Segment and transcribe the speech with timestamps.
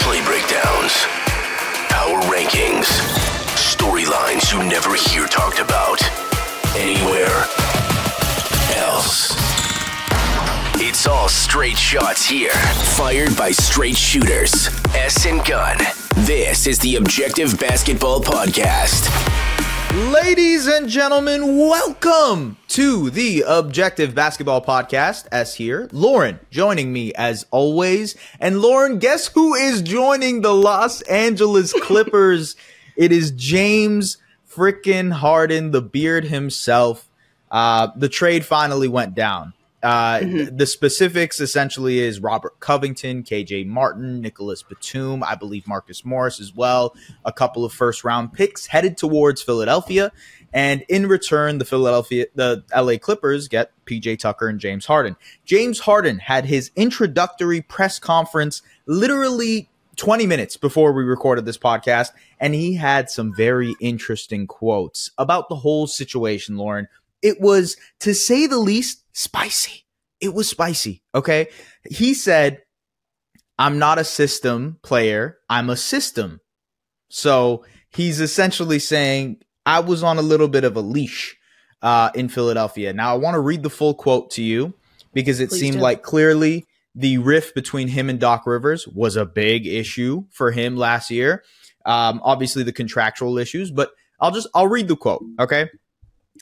[0.00, 1.04] play breakdowns,
[1.90, 2.86] power rankings,
[3.56, 6.02] storylines you never hear talked about
[6.74, 7.44] anywhere
[8.76, 9.34] else.
[10.76, 12.52] It's all straight shots here,
[12.96, 14.68] fired by straight shooters.
[14.94, 15.78] Es and Gunn.
[16.16, 19.43] This is the Objective Basketball Podcast.
[19.94, 25.28] Ladies and gentlemen, welcome to the Objective Basketball Podcast.
[25.30, 25.88] Es here.
[25.92, 28.16] Lauren joining me as always.
[28.40, 32.56] And Lauren, guess who is joining the Los Angeles Clippers?
[32.96, 34.16] it is James
[34.52, 37.08] frickin' Harden, the beard himself.
[37.48, 39.52] Uh, the trade finally went down.
[39.84, 40.56] Uh, mm-hmm.
[40.56, 46.54] The specifics essentially is Robert Covington, KJ Martin, Nicholas Batum, I believe Marcus Morris as
[46.54, 50.10] well, a couple of first round picks headed towards Philadelphia.
[50.54, 55.16] And in return, the Philadelphia, the LA Clippers get PJ Tucker and James Harden.
[55.44, 62.10] James Harden had his introductory press conference literally 20 minutes before we recorded this podcast,
[62.40, 66.88] and he had some very interesting quotes about the whole situation, Lauren.
[67.20, 69.86] It was, to say the least, spicy.
[70.20, 71.02] It was spicy.
[71.14, 71.48] Okay.
[71.90, 72.62] He said,
[73.58, 76.40] I'm not a system player, I'm a system.
[77.08, 81.36] So he's essentially saying, I was on a little bit of a leash
[81.80, 82.92] uh, in Philadelphia.
[82.92, 84.74] Now, I want to read the full quote to you
[85.12, 85.82] because it Please seemed do.
[85.82, 90.76] like clearly the rift between him and Doc Rivers was a big issue for him
[90.76, 91.44] last year.
[91.86, 93.90] Um, obviously, the contractual issues, but
[94.20, 95.22] I'll just I'll read the quote.
[95.38, 95.68] Okay.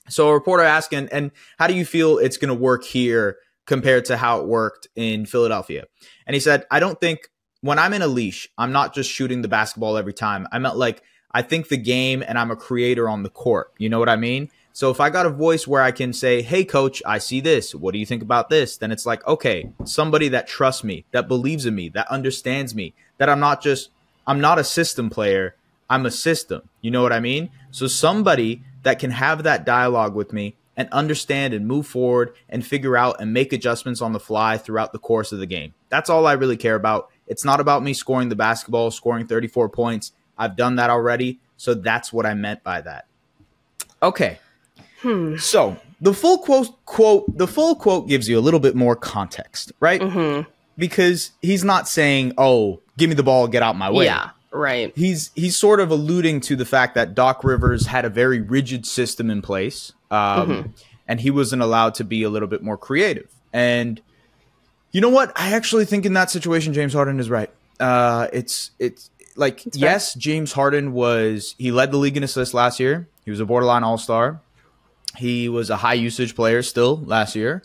[0.08, 4.05] So a reporter asking, and how do you feel it's going to work here compared
[4.06, 5.84] to how it worked in Philadelphia?
[6.27, 7.28] And he said, I don't think
[7.61, 10.47] when I'm in a leash, I'm not just shooting the basketball every time.
[10.53, 13.73] I meant like I think the game and I'm a creator on the court.
[13.78, 14.50] You know what I mean?
[14.75, 17.75] So if I got a voice where I can say, "Hey coach, I see this.
[17.75, 21.28] What do you think about this?" then it's like, "Okay, somebody that trusts me, that
[21.28, 23.91] believes in me, that understands me, that I'm not just
[24.27, 25.56] I'm not a system player,
[25.89, 27.50] I'm a system." You know what I mean?
[27.70, 32.67] So somebody that can have that dialogue with me and understand and move forward and
[32.67, 35.74] figure out and make adjustments on the fly throughout the course of the game.
[35.89, 37.11] That's all I really care about.
[37.27, 40.12] It's not about me scoring the basketball, scoring 34 points.
[40.39, 41.40] I've done that already.
[41.57, 43.07] So that's what I meant by that.
[44.02, 44.39] Okay.
[45.01, 45.36] Hmm.
[45.36, 49.73] So the full quote quote the full quote gives you a little bit more context,
[49.78, 50.01] right?
[50.01, 50.51] Mm-hmm.
[50.77, 54.30] Because he's not saying, "Oh, give me the ball, get out my way." Yeah.
[54.52, 54.92] Right.
[54.95, 58.86] He's he's sort of alluding to the fact that Doc Rivers had a very rigid
[58.86, 60.70] system in place, um, mm-hmm.
[61.08, 63.30] and he wasn't allowed to be a little bit more creative.
[63.52, 64.01] And
[64.90, 65.33] you know what?
[65.36, 67.51] I actually think in that situation, James Harden is right.
[67.80, 72.52] Uh, it's it's like it's yes, James Harden was he led the league in assists
[72.52, 73.08] last year.
[73.24, 74.40] He was a borderline All Star.
[75.17, 77.63] He was a high usage player still last year,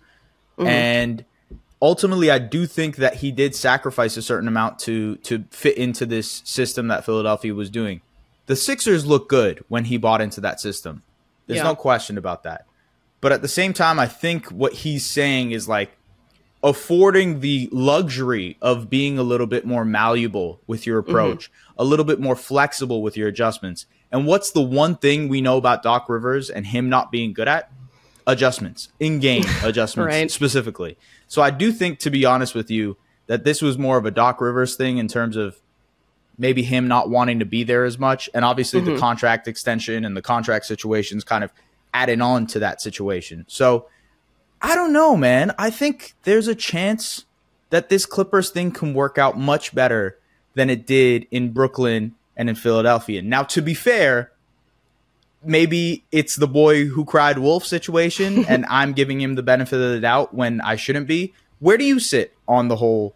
[0.57, 0.67] mm-hmm.
[0.67, 1.25] and
[1.81, 6.05] ultimately I do think that he did sacrifice a certain amount to to fit into
[6.05, 8.01] this system that Philadelphia was doing.
[8.47, 11.03] The Sixers look good when he bought into that system.
[11.47, 11.63] There's yeah.
[11.63, 12.65] no question about that.
[13.19, 15.97] But at the same time, I think what he's saying is like
[16.63, 21.11] affording the luxury of being a little bit more malleable with your mm-hmm.
[21.11, 21.81] approach, mm-hmm.
[21.81, 23.85] a little bit more flexible with your adjustments.
[24.11, 27.47] And what's the one thing we know about Doc Rivers and him not being good
[27.47, 27.71] at?
[28.25, 30.31] Adjustments, in game adjustments right.
[30.31, 30.97] specifically.
[31.27, 34.11] So I do think, to be honest with you, that this was more of a
[34.11, 35.59] Doc Rivers thing in terms of
[36.37, 38.29] maybe him not wanting to be there as much.
[38.33, 38.93] And obviously mm-hmm.
[38.93, 41.51] the contract extension and the contract situations kind of
[41.93, 43.45] adding on to that situation.
[43.47, 43.87] So
[44.61, 45.53] I don't know, man.
[45.57, 47.25] I think there's a chance
[47.69, 50.17] that this Clippers thing can work out much better
[50.53, 53.21] than it did in Brooklyn and in Philadelphia.
[53.21, 54.31] Now, to be fair,
[55.47, 59.91] maybe it's the boy who cried wolf situation and I'm giving him the benefit of
[59.91, 61.33] the doubt when I shouldn't be.
[61.59, 63.15] Where do you sit on the whole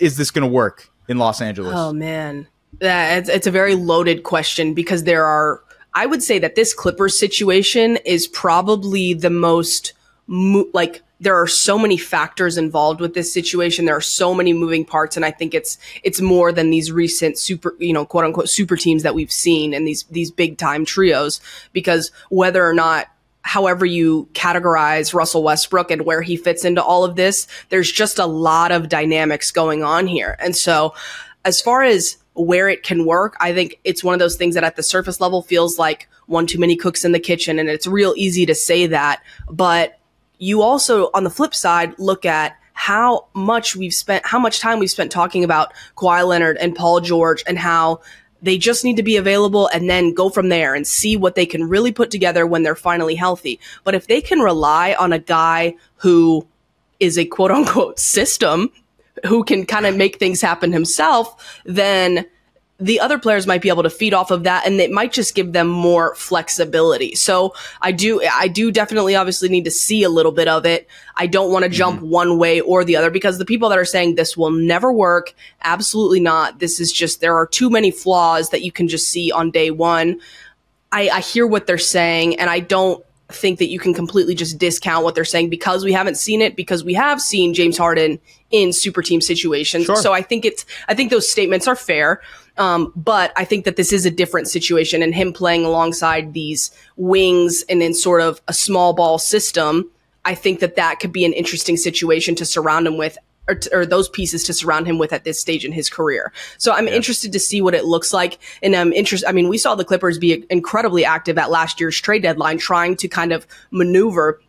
[0.00, 1.74] is this going to work in Los Angeles?
[1.76, 2.48] Oh man.
[2.80, 5.62] Yeah, it's, it's a very loaded question because there are
[5.94, 9.94] I would say that this Clippers situation is probably the most
[10.26, 13.84] mo- like there are so many factors involved with this situation.
[13.84, 17.38] There are so many moving parts, and I think it's it's more than these recent
[17.38, 20.84] super, you know, quote unquote super teams that we've seen and these these big time
[20.84, 21.40] trios.
[21.72, 23.08] Because whether or not
[23.42, 28.18] however you categorize Russell Westbrook and where he fits into all of this, there's just
[28.18, 30.36] a lot of dynamics going on here.
[30.38, 30.94] And so,
[31.44, 34.64] as far as where it can work, I think it's one of those things that
[34.64, 37.58] at the surface level feels like one too many cooks in the kitchen.
[37.58, 39.22] And it's real easy to say that.
[39.50, 39.98] But
[40.38, 44.78] you also, on the flip side, look at how much we've spent, how much time
[44.78, 48.00] we've spent talking about Kawhi Leonard and Paul George and how
[48.40, 51.44] they just need to be available and then go from there and see what they
[51.44, 53.58] can really put together when they're finally healthy.
[53.82, 56.46] But if they can rely on a guy who
[57.00, 58.70] is a quote unquote system
[59.26, 62.26] who can kind of make things happen himself, then
[62.80, 65.34] the other players might be able to feed off of that and it might just
[65.34, 67.14] give them more flexibility.
[67.16, 70.86] So I do I do definitely obviously need to see a little bit of it.
[71.16, 72.10] I don't want to jump mm-hmm.
[72.10, 75.34] one way or the other because the people that are saying this will never work,
[75.62, 76.60] absolutely not.
[76.60, 79.72] This is just there are too many flaws that you can just see on day
[79.72, 80.20] 1.
[80.92, 84.56] I, I hear what they're saying and I don't think that you can completely just
[84.56, 88.18] discount what they're saying because we haven't seen it because we have seen James Harden
[88.50, 89.84] in super team situations.
[89.84, 89.96] Sure.
[89.96, 92.22] So I think it's I think those statements are fair.
[92.58, 96.70] Um, but I think that this is a different situation and him playing alongside these
[96.96, 99.90] wings and in sort of a small ball system.
[100.24, 103.16] I think that that could be an interesting situation to surround him with
[103.48, 106.34] or, t- or, those pieces to surround him with at this stage in his career.
[106.58, 106.94] So I'm yeah.
[106.94, 108.38] interested to see what it looks like.
[108.62, 109.26] And I'm interested.
[109.26, 112.96] I mean, we saw the Clippers be incredibly active at last year's trade deadline, trying
[112.96, 114.42] to kind of maneuver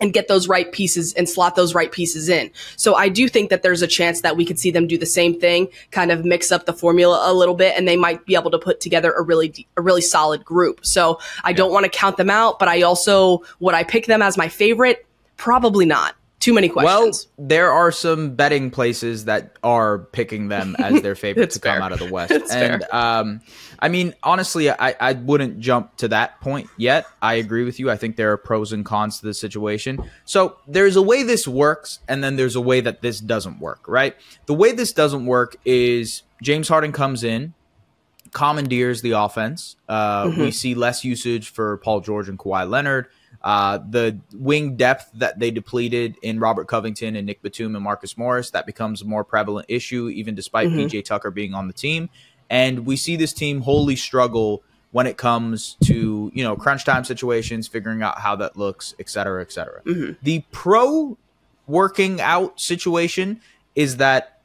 [0.00, 2.50] and get those right pieces and slot those right pieces in.
[2.76, 5.06] So I do think that there's a chance that we could see them do the
[5.06, 8.34] same thing, kind of mix up the formula a little bit, and they might be
[8.34, 10.84] able to put together a really a really solid group.
[10.84, 11.56] So I yeah.
[11.56, 14.48] don't want to count them out, but I also would I pick them as my
[14.48, 15.06] favorite?
[15.36, 16.14] Probably not.
[16.38, 17.28] Too many questions.
[17.36, 21.74] Well, there are some betting places that are picking them as their favorite to fair.
[21.74, 22.30] come out of the West.
[22.30, 23.40] It's and um,
[23.78, 27.06] I mean, honestly, I, I wouldn't jump to that point yet.
[27.22, 27.90] I agree with you.
[27.90, 29.98] I think there are pros and cons to the situation.
[30.24, 33.88] So there's a way this works, and then there's a way that this doesn't work,
[33.88, 34.14] right?
[34.44, 37.54] The way this doesn't work is James Harden comes in,
[38.32, 39.76] commandeers the offense.
[39.88, 40.40] Uh, mm-hmm.
[40.42, 43.08] We see less usage for Paul George and Kawhi Leonard.
[43.46, 48.18] Uh, the wing depth that they depleted in Robert Covington and Nick Batum and Marcus
[48.18, 50.80] Morris, that becomes a more prevalent issue, even despite mm-hmm.
[50.80, 52.10] PJ Tucker being on the team.
[52.50, 57.04] And we see this team wholly struggle when it comes to, you know, crunch time
[57.04, 59.80] situations, figuring out how that looks, et cetera, et cetera.
[59.82, 60.14] Mm-hmm.
[60.24, 61.16] The pro
[61.68, 63.40] working out situation
[63.76, 64.40] is that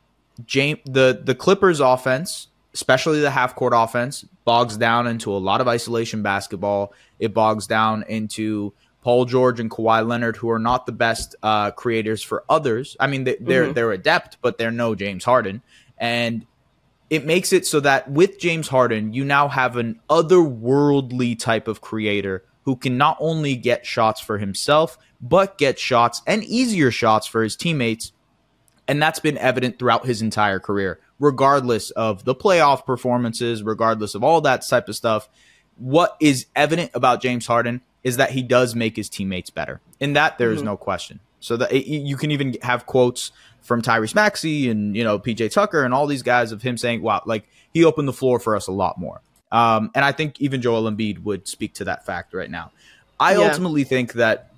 [0.46, 5.60] James, the, the Clippers offense, especially the half court offense, bogs down into a lot
[5.60, 6.94] of isolation basketball.
[7.18, 11.72] It bogs down into Paul George and Kawhi Leonard, who are not the best uh,
[11.72, 12.96] creators for others.
[13.00, 13.74] I mean, they, are mm-hmm.
[13.74, 15.62] they're adept, but they're no James Harden,
[15.98, 16.46] and
[17.10, 21.82] it makes it so that with James Harden, you now have an otherworldly type of
[21.82, 27.28] creator who can not only get shots for himself, but get shots and easier shots
[27.28, 28.14] for his teammates.
[28.88, 34.24] And that's been evident throughout his entire career, regardless of the playoff performances, regardless of
[34.24, 35.28] all that type of stuff.
[35.76, 39.80] What is evident about James Harden is that he does make his teammates better.
[40.00, 40.68] In that, there is mm-hmm.
[40.68, 41.20] no question.
[41.40, 43.32] So that it, you can even have quotes
[43.62, 47.02] from Tyrese Maxey and you know PJ Tucker and all these guys of him saying,
[47.02, 49.22] "Wow, like he opened the floor for us a lot more."
[49.52, 52.72] Um, and I think even Joel Embiid would speak to that fact right now.
[53.20, 53.48] I yeah.
[53.48, 54.52] ultimately think that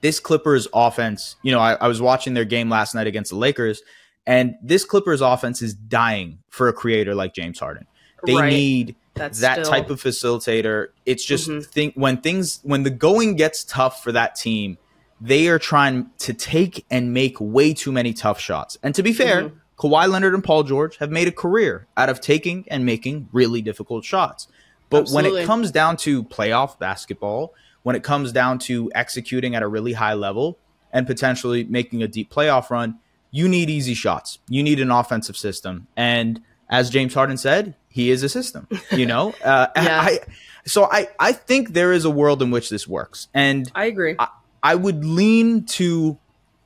[0.00, 3.36] this Clippers offense, you know, I, I was watching their game last night against the
[3.36, 3.82] Lakers,
[4.26, 7.86] and this Clippers offense is dying for a creator like James Harden.
[8.24, 8.50] They right.
[8.50, 9.70] need that's that still...
[9.70, 10.88] type of facilitator.
[11.06, 11.60] It's just mm-hmm.
[11.60, 14.78] think when things when the going gets tough for that team,
[15.20, 18.78] they are trying to take and make way too many tough shots.
[18.82, 19.56] And to be fair, mm-hmm.
[19.78, 23.62] Kawhi Leonard and Paul George have made a career out of taking and making really
[23.62, 24.48] difficult shots.
[24.90, 25.32] But Absolutely.
[25.32, 29.68] when it comes down to playoff basketball, when it comes down to executing at a
[29.68, 30.58] really high level
[30.92, 32.98] and potentially making a deep playoff run,
[33.30, 34.38] you need easy shots.
[34.48, 35.86] You need an offensive system.
[35.96, 38.66] And as James Harden said, he is a system.
[38.90, 40.00] You know, uh, yeah.
[40.00, 40.18] I,
[40.66, 44.16] so I I think there is a world in which this works, and I agree.
[44.18, 44.28] I,
[44.62, 46.18] I would lean to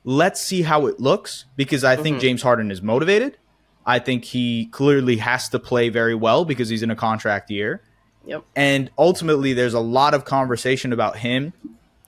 [0.05, 2.21] let's see how it looks because I think mm-hmm.
[2.21, 3.37] James Harden is motivated.
[3.85, 7.81] I think he clearly has to play very well because he's in a contract year.
[8.25, 8.43] Yep.
[8.55, 11.53] And ultimately, there's a lot of conversation about him.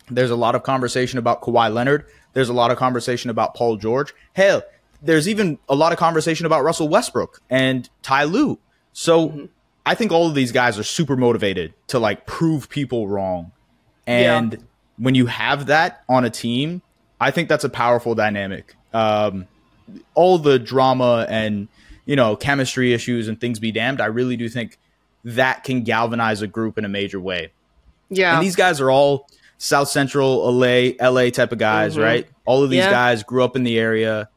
[0.10, 2.06] There's a lot of conversation about Kawhi Leonard.
[2.34, 4.14] There's a lot of conversation about Paul George.
[4.34, 4.64] Hell,
[5.02, 8.60] there's even a lot of conversation about Russell Westbrook and Ty Lue.
[8.94, 9.46] So mm-hmm.
[9.86, 13.52] I think all of these guys are super motivated to like prove people wrong.
[14.06, 14.60] And yeah.
[14.98, 16.82] when you have that on a team,
[17.20, 18.76] I think that's a powerful dynamic.
[18.94, 19.48] Um,
[20.14, 21.68] all the drama and
[22.06, 24.02] you know chemistry issues and things be damned.
[24.02, 24.78] I really do think
[25.24, 27.52] that can galvanize a group in a major way.
[28.10, 29.28] Yeah, and these guys are all
[29.58, 32.02] South Central LA, LA type of guys, mm-hmm.
[32.02, 32.28] right?
[32.46, 32.92] All of these yeah.
[32.92, 34.30] guys grew up in the area.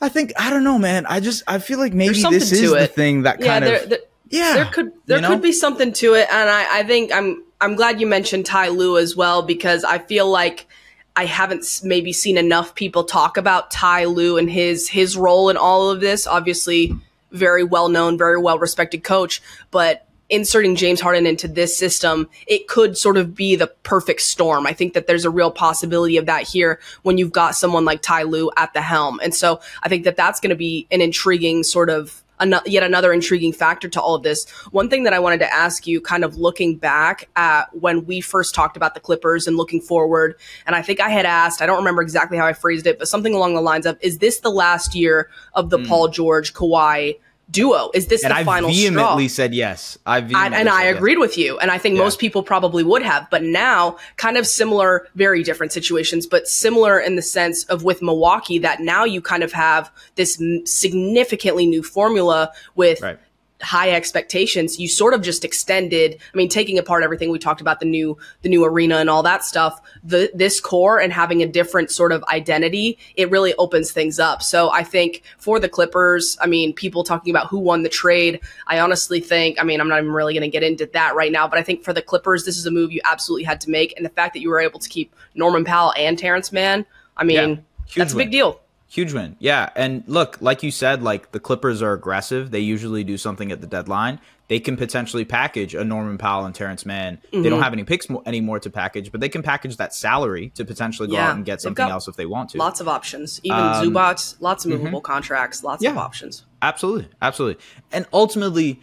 [0.00, 1.06] I think I don't know, man.
[1.06, 3.88] I just I feel like maybe this is the thing that yeah, kind there, of
[3.90, 3.98] there,
[4.28, 4.54] yeah.
[4.54, 5.28] There could there you know?
[5.28, 8.68] could be something to it, and I I think I'm I'm glad you mentioned Ty
[8.68, 10.66] Lue as well because I feel like
[11.14, 15.56] I haven't maybe seen enough people talk about Ty Lue and his his role in
[15.56, 16.26] all of this.
[16.26, 16.94] Obviously,
[17.32, 22.68] very well known, very well respected coach, but inserting James Harden into this system, it
[22.68, 24.66] could sort of be the perfect storm.
[24.66, 28.02] I think that there's a real possibility of that here when you've got someone like
[28.02, 29.20] Ty Lue at the helm.
[29.22, 32.82] And so I think that that's going to be an intriguing sort of an- yet
[32.82, 34.48] another intriguing factor to all of this.
[34.70, 38.20] One thing that I wanted to ask you, kind of looking back at when we
[38.20, 41.66] first talked about the Clippers and looking forward, and I think I had asked, I
[41.66, 44.40] don't remember exactly how I phrased it, but something along the lines of, "Is this
[44.40, 45.86] the last year of the hmm.
[45.86, 47.16] Paul George Kawhi
[47.50, 47.90] duo?
[47.94, 49.98] Is this And the I final vehemently straw?" said yes.
[50.04, 50.96] I I, vehemently and I said yes.
[50.96, 51.58] agreed with you.
[51.58, 52.02] And I think Yeah.
[52.02, 53.28] most people probably would have.
[53.30, 58.02] But now, kind of similar, very different situations, but similar in the sense of with
[58.02, 63.18] Milwaukee, that now you kind of have this significantly new formula with Right.
[63.62, 67.80] High expectations you sort of just extended i mean taking apart everything we talked about
[67.80, 71.46] the new the new arena and all that stuff the this core and having a
[71.46, 76.36] different sort of identity it really opens things up so i think for the clippers
[76.42, 79.88] i mean people talking about who won the trade i honestly think i mean i'm
[79.88, 82.02] not even really going to get into that right now but i think for the
[82.02, 84.50] clippers this is a move you absolutely had to make and the fact that you
[84.50, 86.84] were able to keep norman powell and terrence mann
[87.16, 87.56] i mean Yeah.
[87.96, 88.60] That's a big deal
[88.96, 89.36] Huge win.
[89.40, 89.68] Yeah.
[89.76, 92.50] And look, like you said, like the Clippers are aggressive.
[92.50, 94.18] They usually do something at the deadline.
[94.48, 97.18] They can potentially package a Norman Powell and Terrence Mann.
[97.30, 97.48] They Mm-hmm.
[97.50, 100.64] don't have any picks mo- anymore to package, but they can package that salary to
[100.64, 101.28] potentially go Yeah.
[101.28, 102.58] out and get something else if they want to.
[102.58, 107.62] lots of options even Um, zubac lots of movable contracts lots of options Absolutely, absolutely.
[107.92, 108.80] And ultimately,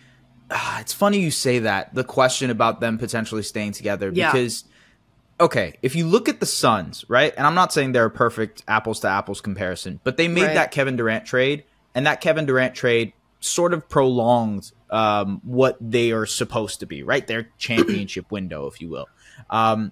[0.51, 1.95] ah, it's funny you say that.
[1.95, 4.31] The question about them potentially staying together Yeah.
[4.31, 4.65] because
[5.39, 7.33] okay, if you look at the Suns, right?
[7.37, 10.53] And I'm not saying they're a perfect apples to apples comparison, but they made Right.
[10.55, 11.63] that Kevin Durant trade,
[11.95, 17.03] and that Kevin Durant trade sort of prolonged um, what they are supposed to be,
[17.03, 17.25] right?
[17.27, 19.07] Their championship window, if you will.
[19.49, 19.91] Um,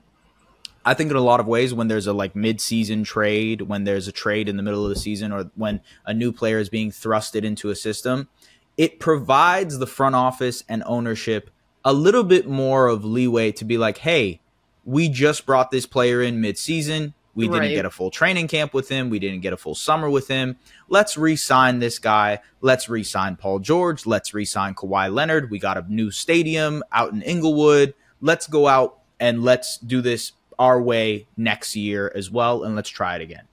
[0.83, 4.07] I think in a lot of ways, when there's a like mid-season trade, when there's
[4.07, 6.89] a trade in the middle of the season, or when a new player is being
[6.91, 8.29] thrusted into a system,
[8.77, 11.51] it provides the front office and ownership
[11.85, 14.39] a little bit more of leeway to be like, hey,
[14.83, 17.13] we just brought this player in mid-season.
[17.33, 17.75] We didn't Right.
[17.75, 19.09] get a full training camp with him.
[19.09, 20.57] We didn't get a full summer with him.
[20.89, 22.39] Let's re-sign this guy.
[22.59, 24.05] Let's re-sign Paul George.
[24.05, 25.49] Let's re-sign Kawhi Leonard.
[25.49, 27.93] We got a new stadium out in Inglewood.
[28.19, 32.89] Let's go out and let's do this our way next year as well, and let's
[32.89, 33.43] try it again.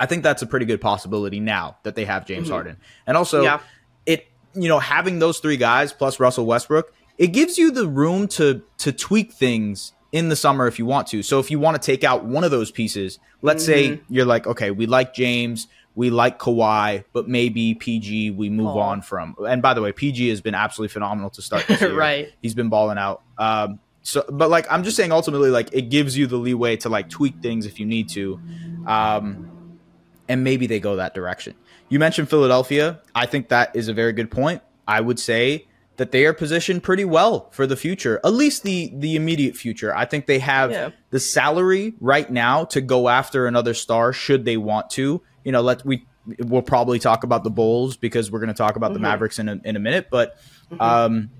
[0.00, 2.52] I think that's a pretty good possibility now that they have James mm-hmm.
[2.52, 2.76] Harden.
[3.06, 3.60] And also, Yeah.
[4.06, 8.26] it you know having those three guys plus Russell Westbrook, it gives you the room
[8.28, 11.22] to to tweak things in the summer if you want to.
[11.22, 14.46] So if you want to take out one of those pieces, let's say you're like,
[14.46, 18.78] okay, we like James, we like Kawhi, but maybe PG we move Aw.
[18.78, 19.34] on from.
[19.46, 21.94] And by the way, PG has been absolutely phenomenal to start this year.
[21.94, 22.32] Right.
[22.40, 23.22] He's been balling out.
[23.36, 26.88] Um, so, but like I'm just saying, ultimately, like it gives you the leeway to
[26.88, 28.40] like tweak things if you need to.
[28.86, 29.78] Um,
[30.28, 31.54] and maybe they go that direction.
[31.90, 33.00] You mentioned Philadelphia.
[33.14, 34.62] I think that is a very good point.
[34.86, 35.67] I would say
[35.98, 39.94] that they are positioned pretty well for the future, at least the the immediate future.
[39.94, 40.90] I think they have Yeah.
[41.10, 45.20] the salary right now to go after another star should they want to.
[45.44, 46.06] You know, let we
[46.40, 49.48] we'll probably talk about the Bulls because we're going to talk about the Mavericks in
[49.48, 50.36] a, in a minute, but
[50.80, 51.30] um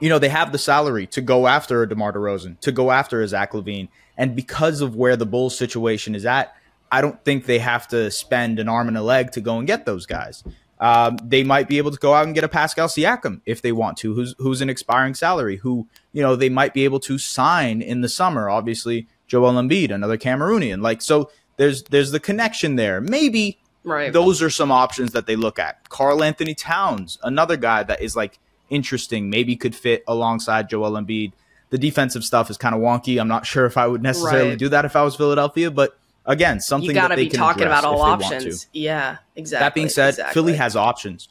[0.00, 3.20] you know, they have the salary to go after a DeMar DeRozan, to go after
[3.20, 3.88] a Zach LaVine.
[4.16, 6.54] And because of where the Bulls situation is at,
[6.90, 9.66] I don't think they have to spend an arm and a leg to go and
[9.66, 10.42] get those guys.
[10.80, 13.70] Um, they might be able to go out and get a Pascal Siakam if they
[13.70, 17.18] want to, who's who's an expiring salary, who you know they might be able to
[17.18, 18.48] sign in the summer.
[18.48, 21.30] Obviously, Joel Embiid, another Cameroonian, like so.
[21.58, 23.02] There's there's the connection there.
[23.02, 24.10] Maybe Right.
[24.12, 25.88] those are some options that they look at.
[25.90, 28.38] Karl-Anthony Towns, another guy that is like
[28.70, 31.32] interesting, maybe could fit alongside Joel Embiid.
[31.68, 33.20] The defensive stuff is kind of wonky.
[33.20, 34.58] I'm not sure if I would necessarily Right.
[34.58, 35.98] do that if I was Philadelphia, but
[36.30, 38.36] again, something you got to be can talking about all if they want to.
[38.36, 38.66] options.
[38.72, 39.64] Yeah, exactly.
[39.64, 40.34] That being said, exactly.
[40.34, 41.28] Philly has options.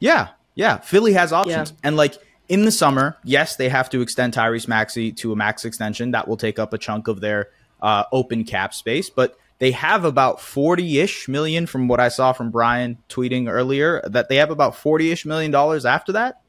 [0.00, 1.76] Yeah, yeah, Philly has options, Yeah.
[1.84, 2.14] and like
[2.48, 6.12] in the summer, yes, they have to extend Tyrese Maxey to a max extension.
[6.12, 7.48] That will take up a chunk of their
[7.82, 12.50] uh, open cap space, but they have about forty-ish million from what I saw from
[12.50, 14.00] Brian tweeting earlier.
[14.08, 16.40] That they have about forty-ish million dollars after that,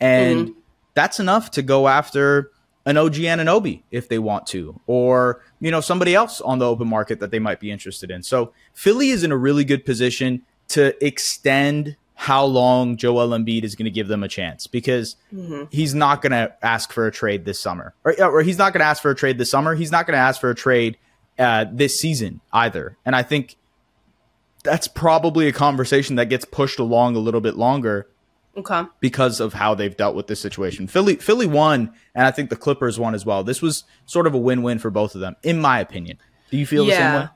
[0.00, 0.58] and Mm-hmm.
[0.94, 2.50] that's enough to go after
[2.86, 6.86] an OG Anunoby if they want to, or you know somebody else on the open
[6.86, 8.22] market that they might be interested in.
[8.22, 13.74] So Philly is in a really good position to extend how long Joel Embiid is
[13.74, 15.16] going to give them a chance because
[15.70, 18.80] he's not going to ask for a trade this summer, or, or he's not going
[18.80, 19.74] to ask for a trade this summer.
[19.74, 20.98] He's not going to ask for a trade
[21.38, 22.98] uh, this season either.
[23.06, 23.56] And I think
[24.64, 28.06] that's probably a conversation that gets pushed along a little bit longer
[28.56, 28.84] okay.
[29.00, 30.86] because of how they've dealt with this situation.
[30.86, 33.44] Philly Philly won, and I think the Clippers won as well.
[33.44, 36.18] This was sort of a win-win for both of them, in my opinion.
[36.50, 37.28] Do you feel the same way?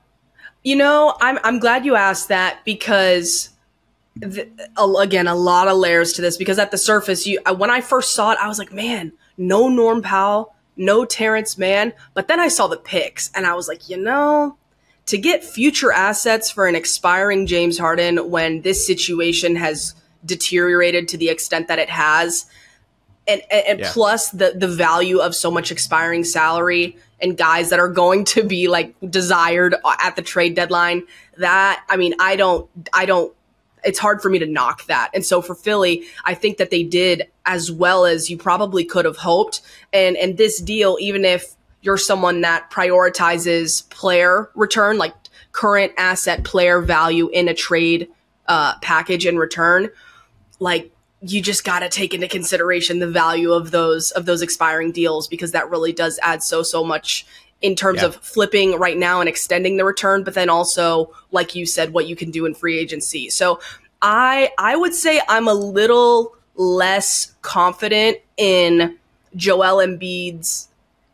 [0.63, 3.49] You know, I'm I'm glad you asked that because
[4.15, 4.49] the,
[4.99, 7.81] again, a lot of layers to this because at the surface, you uh, when I
[7.81, 11.93] first saw it, I was like, man, no Norm Powell, no Terrence Mann.
[12.13, 14.57] But then I saw the picks and I was like, you know,
[15.05, 19.95] to get future assets for an expiring James Harden when this situation has
[20.25, 22.45] deteriorated to the extent that it has,
[23.27, 23.91] and, and, yeah.
[23.93, 28.43] plus the the value of so much expiring salary and guys that are going to
[28.43, 31.03] be like desired at the trade deadline.
[31.37, 33.33] That I mean, I don't, I don't
[33.83, 35.09] it's hard for me to knock that.
[35.13, 39.05] And so for Philly, I think that they did as well as you probably could
[39.05, 39.61] have hoped.
[39.93, 45.13] And and this deal, even if you're someone that prioritizes player return, like
[45.51, 48.09] current asset player value in a trade
[48.47, 49.89] uh, package in return,
[50.59, 54.91] like you just got to take into consideration the value of those of those expiring
[54.91, 57.25] deals because that really does add so so much
[57.61, 58.07] in terms yeah.
[58.07, 62.07] of flipping right now and extending the return, but then also, like you said, what
[62.07, 63.29] you can do in free agency.
[63.29, 63.59] So
[64.01, 68.97] I I would say I'm a little less confident in
[69.35, 70.69] Joel Embiid's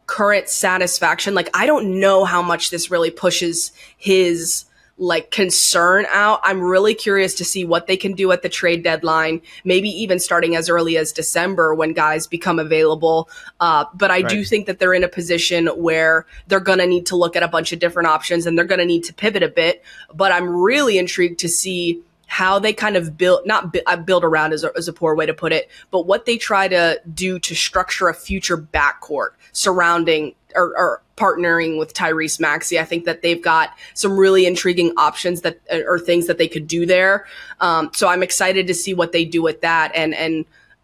[0.05, 1.33] current satisfaction.
[1.33, 4.65] Like I don't know how much this really pushes his
[4.97, 6.39] like concern out.
[6.43, 10.19] I'm really curious to see what they can do at the trade deadline, maybe even
[10.19, 13.29] starting as early as December when guys become available.
[13.59, 14.29] Uh, but I right.
[14.29, 17.43] do think that they're in a position where they're going to need to look at
[17.43, 19.83] a bunch of different options and they're going to need to pivot a bit.
[20.13, 24.51] But I'm really intrigued to see how they kind of build not uh, build around
[24.51, 27.37] is a, is a poor way to put it but what they try to do
[27.37, 32.77] to structure a future backcourt surrounding or, partnering with Tyrese Maxey.
[32.77, 36.49] I think that they've got some really intriguing options that uh, or things that they
[36.49, 37.25] could do there.
[37.61, 40.43] Um, so I'm excited to see what they do with that, and and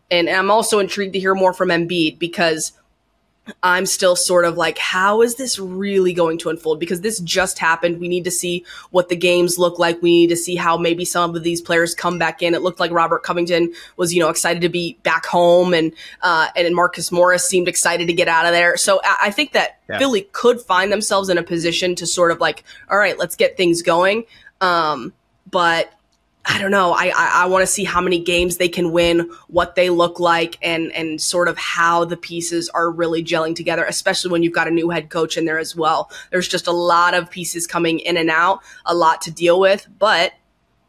[0.10, 2.72] and I'm also intrigued to hear more from Embiid because
[3.63, 6.79] I'm still sort of like, how is this really going to unfold?
[6.79, 8.00] Because this just happened.
[8.00, 10.01] We need to see what the games look like.
[10.01, 12.53] We need to see how maybe some of these players come back in.
[12.53, 16.48] It looked like Robert Covington was, you know, excited to be back home, and uh,
[16.55, 18.77] and Marcus Morris seemed excited to get out of there.
[18.77, 19.98] So I, I think that yeah.
[20.00, 23.58] Philly could find themselves in a position to sort of like, all right, let's get
[23.58, 24.25] things going.
[24.60, 25.13] Um,
[25.50, 25.93] but
[26.46, 26.94] I don't know.
[26.94, 30.20] I I, I want to see how many games they can win, what they look
[30.20, 33.86] like, and and sort of how the pieces are really gelling together.
[33.86, 36.12] Especially when you've got a new head coach in there as well.
[36.32, 39.88] There's just a lot of pieces coming in and out, a lot to deal with.
[40.00, 40.34] But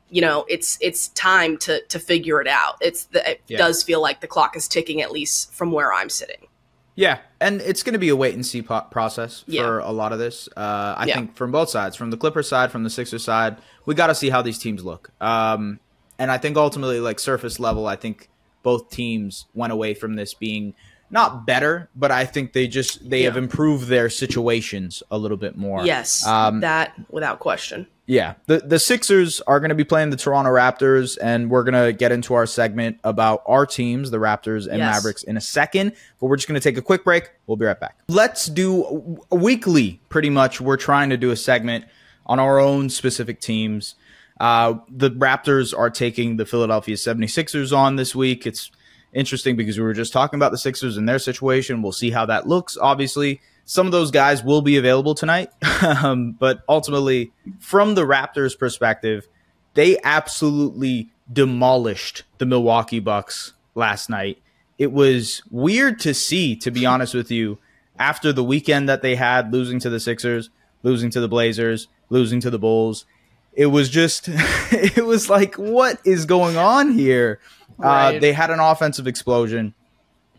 [0.09, 2.77] you know, it's it's time to to figure it out.
[2.81, 3.59] It's the, it yeah.
[3.59, 6.47] does feel like the clock is ticking, at least from where I'm sitting.
[6.95, 9.81] Yeah, and it's going to be a wait and see po- process for yeah.
[9.83, 10.49] a lot of this.
[10.55, 11.15] Uh, I yeah.
[11.15, 14.15] think from both sides, from the Clippers side, from the Sixers side, we got to
[14.15, 15.11] see how these teams look.
[15.21, 15.81] Um,
[16.19, 18.29] and I think ultimately, like surface level, I think
[18.63, 20.75] both teams went away from this being
[21.13, 23.27] not better, but I think they just they yeah.
[23.27, 25.85] have improved their situations a little bit more.
[25.85, 27.87] Yes, um, that without question.
[28.07, 31.87] Yeah, the the Sixers are going to be playing the Toronto Raptors, and we're going
[31.87, 34.97] to get into our segment about our teams, the Raptors and yes.
[34.97, 35.93] Mavericks, in a second.
[36.19, 37.31] But we're just going to take a quick break.
[37.47, 37.99] We'll be right back.
[38.09, 40.61] Let's do weekly, pretty much.
[40.61, 41.85] We're trying to do a segment
[42.27, 43.95] on our own specific teams.
[44.41, 48.47] Uh, the Raptors are taking the Philadelphia 76ers on this week.
[48.47, 48.73] It's
[49.13, 51.83] interesting because we were just talking about the Sixers and their situation.
[51.83, 52.77] We'll see how that looks.
[52.77, 55.51] Obviously, some of those guys will be available tonight,
[55.83, 59.29] um, but ultimately, from the Raptors' perspective,
[59.75, 64.39] they absolutely demolished the Milwaukee Bucks last night.
[64.79, 67.59] It was weird to see, to be honest with you,
[67.99, 70.51] after the weekend that they had, losing to the Sixers,
[70.83, 73.07] losing to the Blazers, losing to the Bulls.
[73.55, 77.39] It was just, it was like, what is going on here?
[77.83, 78.17] Uh, right.
[78.17, 79.75] Uh, they had an offensive explosion.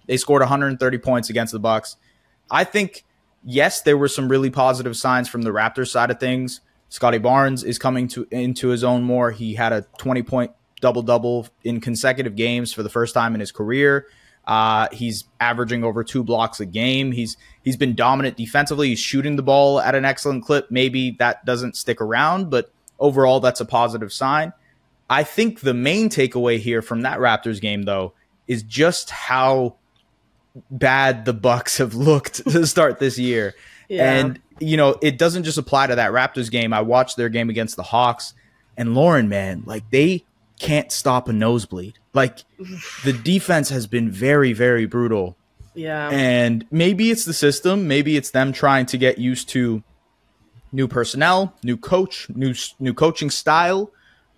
[0.06, 1.97] They scored 130 points against the Bucks.
[2.51, 3.06] I think,
[3.43, 6.62] yes, there were some really positive signs from the Raptors side of things.
[6.89, 9.32] Scottie Barnes is coming to into his own more.
[9.32, 13.39] He had a 20 point double double in consecutive games for the first time in
[13.39, 14.08] his career.
[14.45, 17.12] Uh, he's averaging over two blocks a game.
[17.12, 18.89] He's he's been dominant defensively.
[18.89, 20.69] He's shooting the ball at an excellent clip.
[20.69, 24.53] Maybe that doesn't stick around, but overall, that's a positive sign.
[25.09, 28.13] I think the main takeaway here from that Raptors game, though,
[28.47, 29.75] is just how
[30.69, 33.53] bad the Bucks have looked to start this year.
[33.89, 34.11] Yeah.
[34.11, 36.73] And you know, it doesn't just apply to that Raptors game.
[36.73, 38.33] I watched their game against the Hawks,
[38.77, 40.23] and Lauren, man, like they
[40.57, 41.99] can't stop a nosebleed.
[42.13, 42.39] Like
[43.03, 45.37] the defense has been very, very brutal.
[45.75, 46.09] Yeah.
[46.09, 49.83] And maybe it's the system, maybe it's them trying to get used to
[50.71, 53.91] new personnel, new coach, new new coaching style.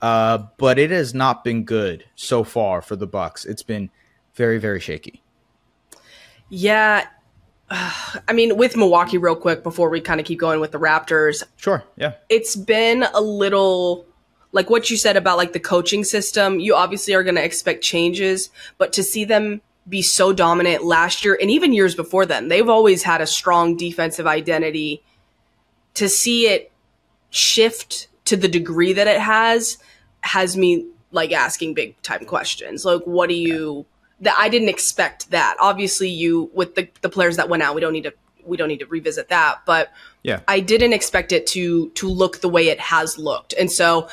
[0.05, 3.43] Uh, but it has not been good so far for the Bucks.
[3.43, 3.89] It's been
[4.35, 5.23] very, very shaky.
[6.47, 7.07] Yeah,
[7.71, 11.41] I mean, with Milwaukee, real quick before we kind of keep going with the Raptors.
[11.55, 11.83] Sure.
[11.95, 12.13] Yeah.
[12.29, 14.05] It's been a little
[14.51, 17.83] like what you said about like the coaching system, you obviously are going to expect
[17.83, 22.47] changes, but to see them be so dominant last year and even years before then,
[22.47, 25.01] they've always had a strong defensive identity.
[25.95, 26.71] To see it
[27.31, 29.79] shift to the degree that it has
[30.25, 32.85] has me like asking big time questions.
[32.85, 33.85] Like, what do you
[34.21, 35.57] that I didn't expect that.
[35.59, 38.13] Obviously, you with the the players that went out, we don't need to
[38.45, 39.61] we don't need to revisit that.
[39.65, 39.91] But
[40.23, 40.41] Yeah.
[40.47, 44.09] I didn't expect it to to look the way it has looked, and so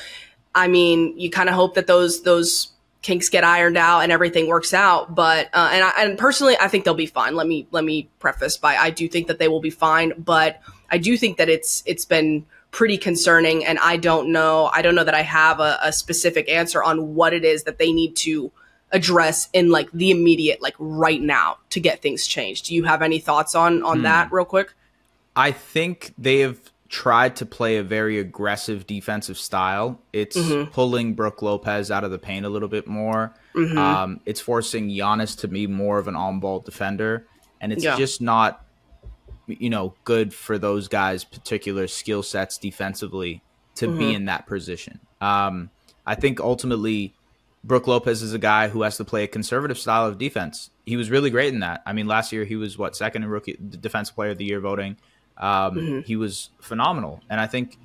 [0.55, 2.68] I mean, you kind of hope that those those
[3.01, 5.14] kinks get ironed out and everything works out.
[5.14, 7.35] But uh, and I, and personally, I think they'll be fine.
[7.35, 10.61] Let me let me preface by I do think that they will be fine, but
[10.90, 14.94] I do think that it's it's been pretty concerning, and I don't know I don't
[14.96, 18.16] know that I have a, a specific answer on what it is that they need
[18.16, 18.50] to
[18.90, 22.66] address in like the immediate like right now to get things changed.
[22.66, 24.74] Do you have any thoughts on on that real quick?
[25.37, 26.58] I think they have
[26.90, 29.98] tried to play a very aggressive defensive style.
[30.12, 30.70] It's Mm-hmm.
[30.72, 33.32] pulling Brook Lopez out of the paint a little bit more.
[33.54, 33.78] Mm-hmm.
[33.78, 37.26] Um, it's forcing Giannis to be more of an on-ball defender,
[37.62, 37.96] and it's Yeah.
[37.96, 38.62] just not,
[39.46, 43.42] you know, good for those guys' particular skill sets defensively
[43.76, 43.98] to Mm-hmm.
[43.98, 45.00] be in that position.
[45.20, 45.70] Um,
[46.07, 47.14] I think ultimately.
[47.64, 50.70] Brook Lopez is a guy who has to play a conservative style of defense.
[50.85, 51.81] He was really great in that.
[51.87, 54.59] I mean, last year he was what second in rookie defensive player of the year
[54.59, 54.96] voting.
[55.37, 57.78] Um, He was phenomenal, and I think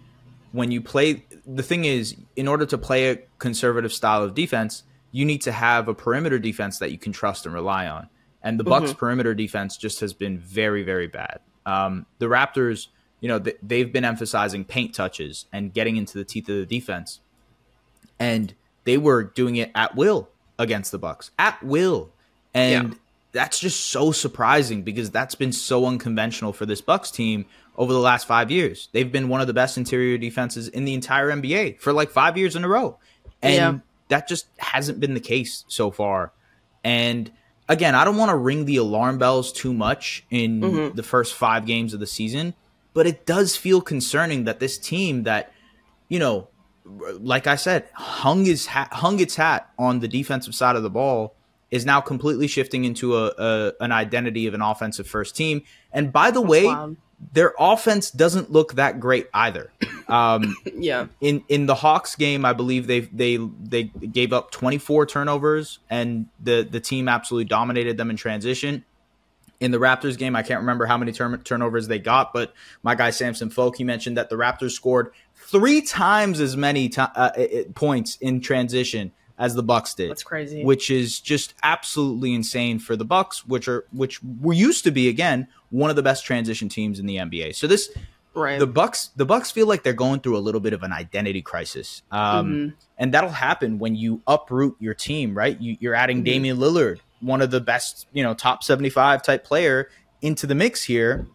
[0.52, 4.82] when you play, the thing is, in order to play a conservative style of defense,
[5.12, 8.10] you need to have a perimeter defense that you can trust and rely on.
[8.43, 11.39] And the Bucks' perimeter defense just has been very, very bad.
[11.65, 12.88] Um, the Raptors,
[13.19, 16.65] you know, th- they've been emphasizing paint touches and getting into the teeth of the
[16.65, 17.19] defense
[18.19, 18.54] and
[18.86, 22.10] they were doing it at will against the Bucks at will,
[22.54, 22.97] and Yeah.
[23.32, 27.45] that's just so surprising because that's been so unconventional for this Bucks team
[27.78, 28.89] over the last five years.
[28.93, 32.38] They've been one of the best interior defenses in the entire NBA for like five
[32.38, 32.97] years in a row,
[33.41, 33.78] and Yeah.
[34.08, 36.32] that just hasn't been the case so far.
[36.84, 37.30] And
[37.69, 40.95] again, I don't want to ring the alarm bells too much in mm-hmm.
[40.95, 42.53] the first five games of the season,
[42.93, 45.51] but it does feel concerning that this team that
[46.10, 46.47] you know
[47.19, 50.89] like I said, hung his hat, hung its hat on the defensive side of the
[50.89, 51.36] ball
[51.69, 55.63] is now completely shifting into a, a an identity of an offensive first team.
[55.91, 56.97] And by the way, wild.
[57.34, 59.71] Their offense doesn't look that great either.
[60.08, 61.08] Um, Yeah.
[61.19, 66.27] in in the Hawks game, I believe they they they gave up 24 turnovers, and
[66.39, 68.86] the the team absolutely dominated them in transition.
[69.60, 72.53] In the Raptors game, I can't remember how many turn- turnovers they got, but
[72.84, 77.01] my guy Samson Folk he mentioned that the Raptors scored three times as many ti-
[77.01, 77.32] uh,
[77.73, 80.12] points in transition as the Bucks did.
[80.12, 80.63] That's crazy.
[80.63, 85.10] which is just absolutely insane for the Bucks, which are which were used to be
[85.10, 87.56] again one of the best transition teams in the NBA.
[87.56, 87.89] So this
[88.34, 88.60] Right.
[88.60, 91.41] the Bucks the Bucks feel like they're going through a little bit of an identity
[91.41, 95.36] crisis, um, and that'll happen when you uproot your team.
[95.36, 99.23] Right, you, you're adding Damian Lillard, one of the best, you know, top seventy five
[99.23, 99.89] type player,
[100.21, 101.25] into the mix here.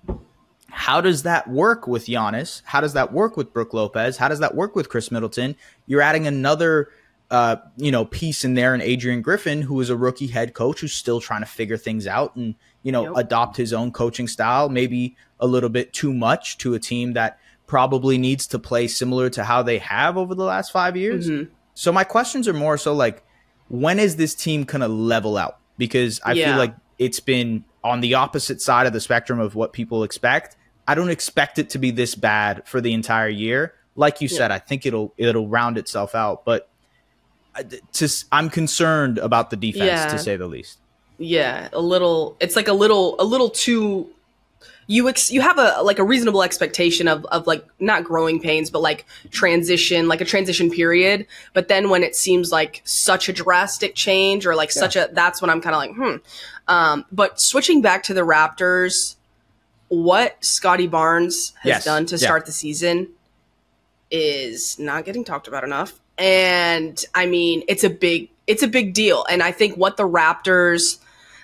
[0.71, 2.63] How does that work with Giannis?
[2.65, 4.17] How does that work with Brook Lopez?
[4.17, 5.57] How does that work with Khris Middleton?
[5.87, 6.89] You're adding another,
[7.31, 10.81] uh, you know, piece in there, and Adrian Griffin, who is a rookie head coach
[10.81, 13.13] who's still trying to figure things out and you know Yep.
[13.17, 17.39] adopt his own coaching style, maybe a little bit too much to a team that
[17.67, 21.29] probably needs to play similar to how they have over the last five years.
[21.29, 21.51] Mm-hmm.
[21.75, 23.25] So my questions are more so like,
[23.69, 25.59] when is this team gonna level out?
[25.79, 26.51] Because I Yeah.
[26.51, 30.57] feel like it's been on the opposite side of the spectrum of what people expect.
[30.87, 33.75] I don't expect it to be this bad for the entire year.
[33.97, 36.69] Like you said, I think it'll it'll round itself out, but
[37.57, 40.09] uh, I- to, I'm concerned about the defense Yeah.
[40.09, 40.79] to say the least.
[41.23, 42.37] Yeah, a little.
[42.41, 44.09] It's like a little, a little too.
[44.89, 48.71] You ex- you have a like a reasonable expectation of of like not growing pains,
[48.71, 51.27] but like transition, like a transition period.
[51.53, 55.41] But then when it seems like such a drastic change, or like such a, that's
[55.41, 56.17] when I'm kind of like, hmm.
[56.69, 59.15] Um, but switching back to the Raptors,
[59.89, 62.27] what Scottie Barnes has Yes, done to yeah.
[62.27, 63.09] start the season
[64.11, 66.01] is not getting talked about enough.
[66.19, 69.25] And I mean, it's a big it's a big deal.
[69.31, 70.99] And I think what the Raptors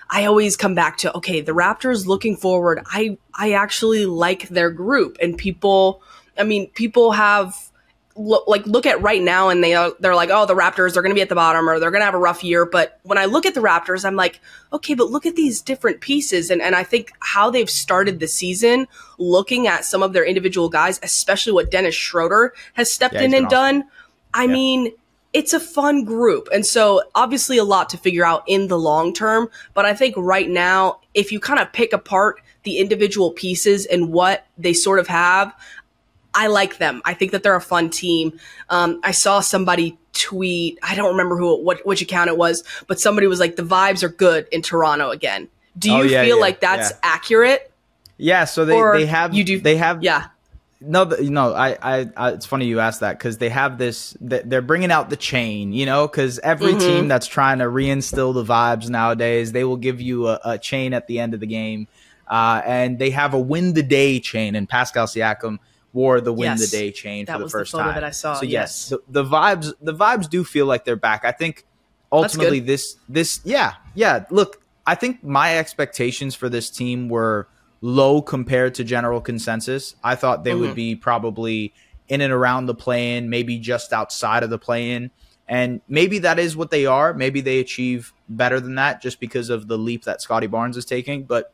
[0.09, 4.71] I always come back to okay, the Raptors looking forward, I I actually like their
[4.71, 6.01] group and people
[6.37, 7.55] I mean, people have
[8.15, 11.01] lo- like look at right now and they are they're like, "Oh, the Raptors are
[11.01, 12.99] going to be at the bottom or they're going to have a rough year." But
[13.03, 14.39] when I look at the Raptors, I'm like,
[14.71, 18.27] "Okay, but look at these different pieces." And and I think how they've started the
[18.27, 23.23] season, looking at some of their individual guys, especially what Dennis Schroeder has stepped Yeah,
[23.23, 23.79] in and awesome.
[23.81, 23.83] done.
[24.33, 24.93] I mean,
[25.33, 26.47] it's a fun group.
[26.51, 29.49] And so obviously a lot to figure out in the long term.
[29.73, 34.11] But I think right now, if you kind of pick apart the individual pieces and
[34.11, 35.53] what they sort of have,
[36.33, 37.01] I like them.
[37.05, 38.39] I think that they're a fun team.
[38.69, 40.77] Um, I saw somebody tweet.
[40.83, 44.03] I don't remember who what which account it was, but somebody was like, "The vibes
[44.03, 46.97] are good in Toronto again." Do you Oh, yeah, feel yeah, like that's yeah.
[47.03, 47.71] accurate?
[48.17, 50.25] Yeah, so they, Or they have you do- they have Yeah.
[50.81, 54.61] No no I, I I it's funny you asked that because they have this they're
[54.61, 56.79] bringing out the chain you know because every Mm-hmm.
[56.79, 60.93] team that's trying to reinstill the vibes nowadays they will give you a, a chain
[60.93, 61.87] at the end of the game
[62.27, 65.57] uh, and they have a win the day chain and Pascal Siakam
[65.91, 66.59] wore the win Yes.
[66.71, 68.45] the day chain That for the was the first photo time that I saw, so
[68.45, 68.89] yes, yes.
[68.89, 71.65] The, the vibes the vibes do feel like they're back I think
[72.11, 77.47] ultimately this this yeah yeah look I think my expectations for this team were
[77.81, 79.95] low compared to general consensus.
[80.03, 80.75] I thought they would mm-hmm.
[80.75, 81.73] be probably
[82.07, 85.11] in and around the play-in, maybe just outside of the play-in.
[85.47, 87.13] And maybe that is what they are.
[87.13, 90.85] Maybe they achieve better than that just because of the leap that Scottie Barnes is
[90.85, 91.23] taking.
[91.23, 91.53] But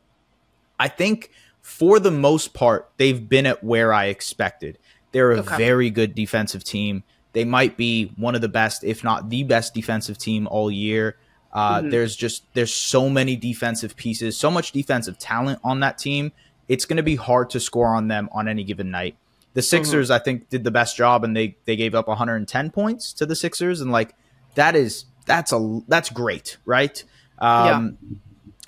[0.78, 1.30] I think
[1.62, 4.78] for the most part, they've been at where I expected.
[5.12, 5.56] They're a Okay.
[5.56, 7.04] very good defensive team.
[7.32, 11.16] They might be one of the best, if not the best defensive team all year.
[11.56, 16.32] Uh, There's just there's so many defensive pieces, so much defensive talent on that team.
[16.68, 19.16] It's going to be hard to score on them on any given night.
[19.54, 23.14] The Sixers, I think, did the best job, and they they gave up 110 points
[23.14, 24.14] to the Sixers, and like
[24.54, 27.02] that is that's a that's great, right?
[27.38, 27.96] Um,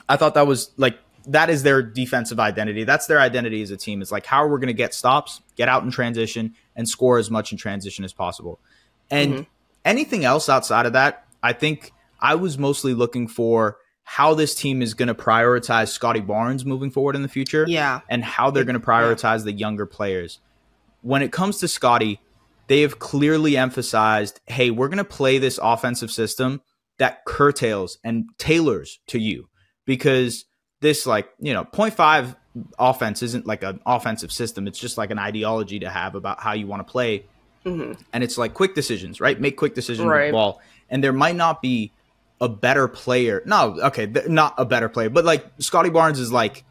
[0.09, 2.85] I thought that was like that is their defensive identity.
[2.85, 4.01] That's their identity as a team.
[4.01, 7.19] It's like how are we going to get stops, get out in transition, and score
[7.19, 8.59] as much in transition as possible.
[9.11, 9.47] And
[9.85, 14.81] anything else outside of that, I think I was mostly looking for how this team
[14.81, 18.01] is going to prioritize Scottie Barnes moving forward in the future, Yeah.
[18.09, 20.41] and how they're going to prioritize the younger players.
[21.03, 22.19] When it comes to Scottie,
[22.69, 26.63] they have clearly emphasized, hey, we're going to play this offensive system
[26.99, 29.49] that curtails and tailors to you
[29.85, 30.47] because
[30.81, 32.35] this like, you know, 0.5
[32.79, 34.67] offense isn't like an offensive system.
[34.67, 37.25] It's just like an ideology to have about how you want to play.
[37.65, 38.01] Mm-hmm.
[38.13, 39.39] And it's like quick decisions, right?
[39.41, 40.27] Make quick decisions with Right.
[40.27, 40.61] the ball.
[40.89, 41.93] And there might not be
[42.41, 43.43] a better player.
[43.47, 46.65] No, okay, th- not a better player, but like Scottie Barnes is like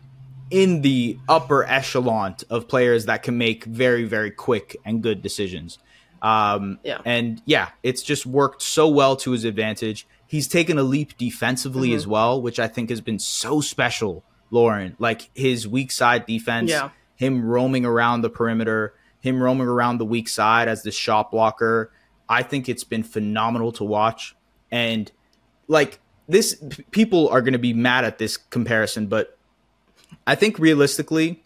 [0.49, 5.77] in the upper echelon of players that can make very, very quick and good decisions.
[6.21, 6.99] Um, Yeah.
[7.05, 10.07] And yeah, it's just worked so well to his advantage.
[10.25, 11.97] He's taken a leap defensively Mm-hmm.
[11.97, 14.95] as well, which I think has been so special, Lauren.
[14.99, 16.89] Like his weak side defense, Yeah.
[17.15, 21.91] him roaming around the perimeter, him roaming around the weak side as the shot blocker.
[22.29, 24.33] I think it's been phenomenal to watch.
[24.71, 25.11] And
[25.67, 29.37] like this, people are going to be mad at this comparison, but
[30.25, 31.43] I think realistically,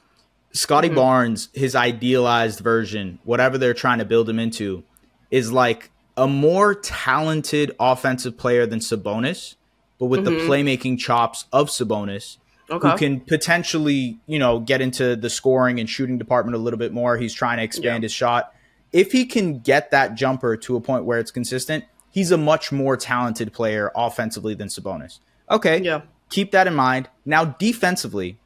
[0.53, 0.95] Scottie mm-hmm.
[0.95, 4.83] Barnes, his idealized version, whatever they're trying to build him into,
[5.29, 9.55] is like a more talented offensive player than Sabonis,
[9.97, 10.49] but with the mm-hmm.
[10.49, 12.37] playmaking chops of Sabonis,
[12.69, 12.89] Okay.
[12.89, 16.93] who can potentially, you know, get into the scoring and shooting department a little bit
[16.93, 17.17] more.
[17.17, 18.05] He's trying to expand Yeah.
[18.05, 18.53] his shot.
[18.93, 22.71] If he can get that jumper to a point where it's consistent, he's a much
[22.71, 25.19] more talented player offensively than Sabonis.
[25.49, 25.81] Okay.
[25.81, 26.01] Yeah.
[26.29, 27.09] Keep that in mind.
[27.25, 28.37] Now, defensively,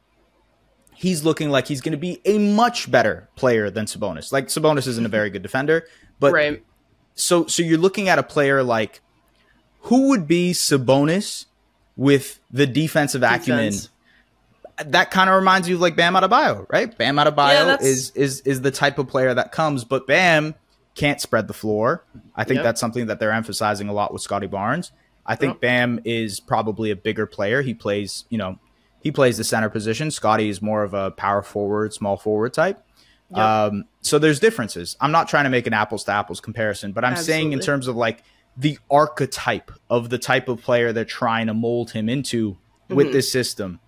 [0.94, 4.32] he's looking like he's going to be a much better player than Sabonis.
[4.32, 5.86] Like Sabonis isn't a very good defender,
[6.18, 6.64] but right.
[7.14, 9.00] so so you're looking at a player like
[9.82, 11.46] who would be Sabonis
[11.96, 13.72] with the defensive acumen
[14.84, 16.96] that kind of reminds you of like Bam Adebayo, right?
[16.96, 20.54] Bam Yeah, Adebayo that's- is is is the type of player that comes, but Bam
[20.96, 22.04] can't spread the floor.
[22.34, 22.64] I think Yep.
[22.64, 24.90] that's something that they're emphasizing a lot with Scottie Barnes.
[25.24, 25.60] I think Yep.
[25.60, 27.62] Bam is probably a bigger player.
[27.62, 28.58] He plays, you know,
[29.00, 30.10] he plays the center position.
[30.10, 32.82] Scottie is more of a power forward, small forward type.
[33.30, 33.38] Yep.
[33.38, 34.96] Um, so there's differences.
[35.00, 37.88] I'm not trying to make an apples to apples comparison, but I'm saying in terms
[37.88, 38.22] of like
[38.56, 42.56] the archetype of the type of player they're trying to mold him into
[42.88, 43.80] with this system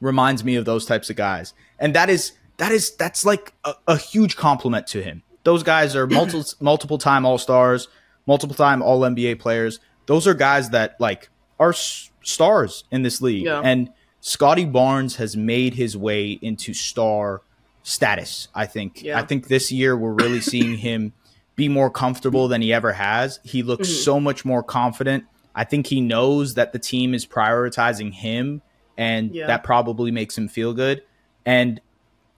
[0.00, 1.54] reminds me of those types of guys.
[1.78, 5.22] And that is that is that's like a, a huge compliment to him.
[5.44, 7.88] Those guys are multiple multiple time all stars,
[8.26, 9.80] multiple time all NBA players.
[10.06, 11.28] Those are guys that like
[11.58, 13.44] are s- stars in this league.
[13.44, 13.60] Yeah.
[13.64, 17.42] And Scottie Barnes has made his way into star
[17.82, 18.48] status.
[18.54, 19.02] I think.
[19.02, 19.18] Yeah.
[19.18, 21.12] I think this year we're really seeing him
[21.56, 23.40] be more comfortable than he ever has.
[23.42, 24.02] He looks Mm-hmm.
[24.02, 25.24] so much more confident.
[25.54, 28.62] I think he knows that the team is prioritizing him
[28.96, 29.48] and Yeah.
[29.48, 31.02] that probably makes him feel good.
[31.44, 31.80] And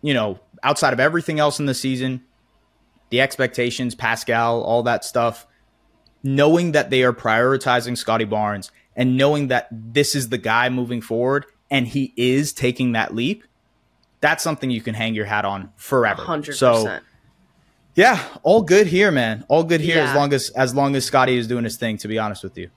[0.03, 2.23] you know, outside of everything else in the season,
[3.11, 5.47] the expectations, Pascal, all that stuff,
[6.23, 11.01] knowing that they are prioritizing Scottie Barnes and knowing that this is the guy moving
[11.01, 13.45] forward and he is taking that leap,
[14.21, 16.23] that's something you can hang your hat on forever.
[16.23, 16.99] Hundred So
[17.95, 19.45] yeah, all good here, man.
[19.49, 22.09] All good here as long as as long as Scottie is doing his thing, to
[22.09, 22.71] be honest with you.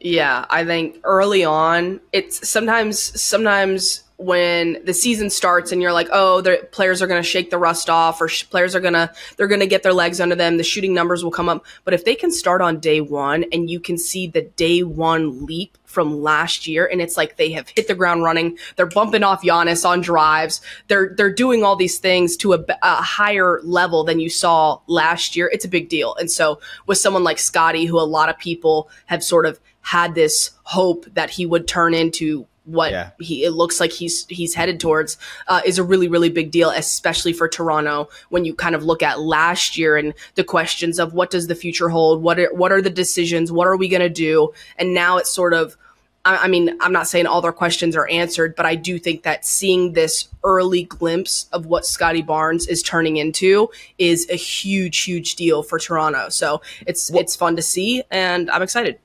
[0.00, 6.08] Yeah, I think early on, it's sometimes sometimes when the season starts and you're like,
[6.12, 9.12] oh, the players are going to shake the rust off, or sh- players are gonna
[9.36, 10.56] they're gonna get their legs under them.
[10.56, 11.64] The shooting numbers will come up.
[11.84, 15.46] But if they can start on day one and you can see the day one
[15.46, 18.58] leap from last year, and it's like they have hit the ground running.
[18.74, 20.60] They're bumping off Giannis on drives.
[20.88, 25.36] They're they're doing all these things to a, a higher level than you saw last
[25.36, 25.48] year.
[25.52, 26.16] It's a big deal.
[26.16, 30.16] And so with someone like Scottie, who a lot of people have sort of had
[30.16, 33.10] this hope that he would turn into what yeah.
[33.18, 35.16] he it looks like he's he's headed towards
[35.48, 38.08] uh, is a really really big deal, especially for Toronto.
[38.28, 41.54] When you kind of look at last year and the questions of what does the
[41.54, 44.94] future hold, what are, what are the decisions, what are we going to do, and
[44.94, 45.76] now it's sort of.
[46.24, 49.22] I, I mean, I'm not saying all their questions are answered, but I do think
[49.22, 55.04] that seeing this early glimpse of what Scottie Barnes is turning into is a huge,
[55.04, 56.28] huge deal for Toronto.
[56.28, 58.98] So it's it's fun to see, and I'm excited.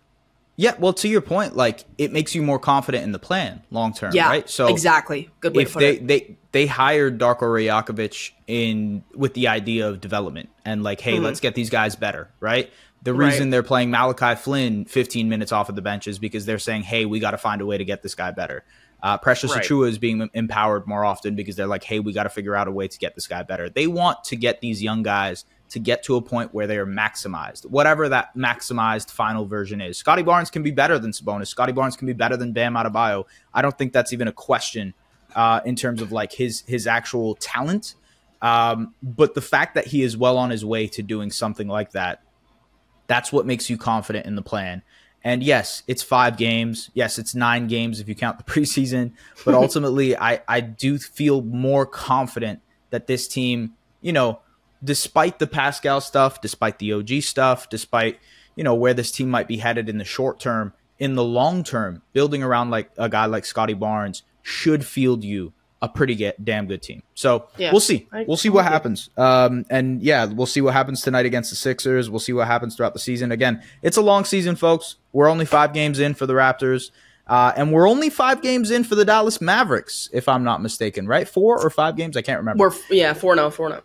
[0.56, 3.94] Yeah, well, to your point, like it makes you more confident in the plan long
[3.94, 4.48] term, yeah, right?
[4.48, 6.08] So exactly, good way if they, it.
[6.08, 11.24] They they hired Darko Rajakovic in with the idea of development and like, hey, mm-hmm.
[11.24, 12.72] let's get these guys better, right?
[13.02, 13.52] The reason right.
[13.52, 17.06] they're playing Malachi Flynn 15 minutes off of the bench is because they're saying, hey,
[17.06, 18.64] we got to find a way to get this guy better.
[19.02, 19.62] Uh, Precious right.
[19.62, 22.70] Achiuwa is being empowered more often because they're like, hey, we got to figure out
[22.70, 23.70] a way to get this guy better.
[23.70, 26.86] They want to get these young guys to get to a point where they are
[26.86, 29.98] maximized, whatever that maximized final version is.
[29.98, 31.48] Scottie Barnes can be better than Sabonis.
[31.48, 33.26] Scottie Barnes can be better than Bam Adebayo.
[33.56, 34.94] I don't think that's even a question
[35.36, 37.96] uh, in terms of like his his actual talent.
[38.40, 41.94] Um, but the fact that he is well on his way to doing something like
[41.94, 42.22] that,
[43.08, 44.84] that's what makes you confident in the plan.
[45.24, 46.92] And yes, it's five games.
[46.94, 49.14] Yes, it's nine games if you count the preseason.
[49.44, 52.60] But ultimately, I, I do feel more confident
[52.92, 54.40] that this team, you know,
[54.84, 58.20] despite the Pascal stuff, despite the OG stuff, despite
[58.56, 61.64] you know where this team might be headed in the short term, in the long
[61.64, 66.44] term, building around like a guy like Scottie Barnes should field you a pretty get,
[66.44, 67.04] damn good team.
[67.14, 68.08] So yeah, we'll see.
[68.26, 69.10] We'll see what happens.
[69.18, 72.10] Um, and yeah, we'll see what happens tonight against the Sixers.
[72.10, 73.34] We'll see what happens throughout the season.
[73.34, 74.96] Again, it's a long season, folks.
[75.12, 76.92] We're only five games in for the Raptors.
[77.28, 81.08] Uh, and we're only five games in for the Dallas Mavericks, if I'm not mistaken,
[81.08, 81.28] right?
[81.28, 82.16] Four or five games?
[82.18, 82.70] I can't remember.
[82.70, 83.82] We're yeah, four no, four no.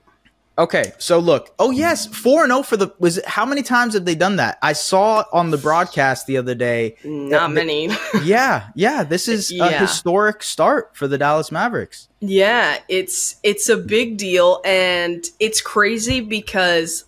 [0.59, 1.55] Okay, so look.
[1.61, 3.19] Oh yes, four and zero oh for the was.
[3.19, 4.59] It, how many times have they done that?
[4.61, 6.97] I saw on the broadcast the other day.
[7.05, 7.91] Not many.
[8.25, 9.05] yeah, yeah.
[9.05, 9.67] This is yeah.
[9.67, 12.09] a historic start for the Dallas Mavericks.
[12.19, 17.05] Yeah, it's it's a big deal, and it's crazy because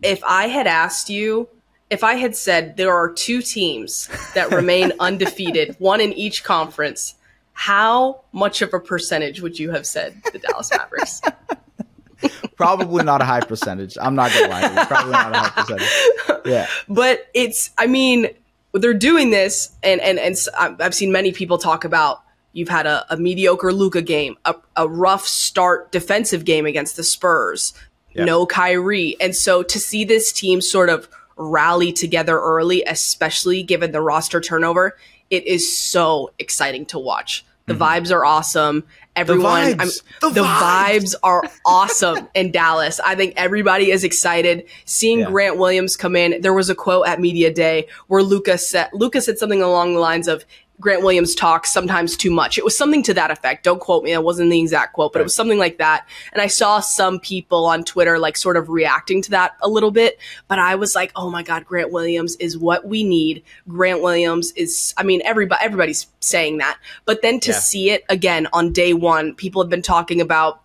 [0.00, 1.48] if I had asked you,
[1.90, 7.16] if I had said there are two teams that remain undefeated, one in each conference,
[7.54, 11.20] how much of a percentage would you have said the Dallas Mavericks?
[12.56, 13.96] probably not a high percentage.
[14.00, 14.84] I'm not gonna lie.
[14.86, 16.42] Probably not a high percentage.
[16.44, 17.70] Yeah, but it's.
[17.78, 18.28] I mean,
[18.72, 22.22] they're doing this, and and and I've seen many people talk about.
[22.52, 27.02] You've had a, a mediocre Luka game, a, a rough start defensive game against the
[27.02, 27.74] Spurs,
[28.12, 28.26] yep.
[28.26, 33.90] no Kyrie, and so to see this team sort of rally together early, especially given
[33.90, 34.96] the roster turnover,
[35.30, 37.44] it is so exciting to watch.
[37.66, 37.82] The mm-hmm.
[37.82, 38.84] vibes are awesome.
[39.16, 41.00] Everyone, the vibes, the, the vibes.
[41.00, 41.14] vibes.
[41.22, 42.98] are awesome in Dallas.
[42.98, 45.30] I think everybody is excited seeing yeah.
[45.30, 46.40] Grant Williams come in.
[46.40, 50.00] There was a quote at media day where Lucas said Lucas said something along the
[50.00, 50.44] lines of
[50.80, 52.58] Grant Williams talks sometimes too much.
[52.58, 53.64] It was something to that effect.
[53.64, 54.12] Don't quote me.
[54.12, 55.22] It wasn't the exact quote, but right.
[55.22, 56.06] it was something like that.
[56.32, 59.92] And I saw some people on Twitter like sort of reacting to that a little
[59.92, 60.18] bit.
[60.48, 63.44] But I was like, oh my God, Grant Williams is what we need.
[63.68, 66.78] Grant Williams is, I mean, everybody, everybody's saying that.
[67.04, 67.58] But then to yeah.
[67.58, 70.60] see it again on day one, people have been talking about